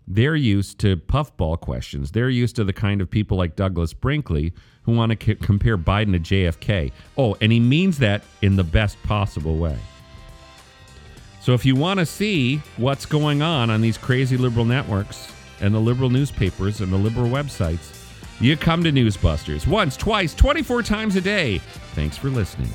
They're 0.07 0.35
used 0.35 0.77
to 0.81 0.97
puffball 0.97 1.57
questions. 1.57 2.11
They're 2.11 2.29
used 2.29 2.55
to 2.57 2.63
the 2.63 2.73
kind 2.73 3.01
of 3.01 3.09
people 3.09 3.37
like 3.37 3.55
Douglas 3.55 3.93
Brinkley 3.93 4.53
who 4.83 4.95
want 4.95 5.19
to 5.19 5.25
c- 5.25 5.35
compare 5.35 5.79
Biden 5.79 6.11
to 6.11 6.19
JFK. 6.19 6.91
Oh, 7.17 7.35
and 7.41 7.51
he 7.51 7.59
means 7.59 7.97
that 7.99 8.23
in 8.43 8.55
the 8.55 8.63
best 8.63 9.01
possible 9.01 9.55
way. 9.55 9.79
So 11.43 11.53
if 11.53 11.65
you 11.65 11.75
want 11.75 11.99
to 11.99 12.05
see 12.05 12.61
what's 12.77 13.05
going 13.05 13.41
on 13.41 13.69
on 13.69 13.81
these 13.81 13.97
crazy 13.97 14.37
liberal 14.37 14.63
networks 14.63 15.29
and 15.59 15.75
the 15.75 15.79
liberal 15.79 16.09
newspapers 16.09 16.79
and 16.79 16.89
the 16.89 16.95
liberal 16.95 17.27
websites, 17.27 17.99
you 18.39 18.55
come 18.55 18.81
to 18.85 18.93
Newsbusters 18.93 19.67
once, 19.67 19.97
twice, 19.97 20.33
24 20.33 20.83
times 20.83 21.17
a 21.17 21.21
day. 21.21 21.57
Thanks 21.95 22.17
for 22.17 22.29
listening. 22.29 22.73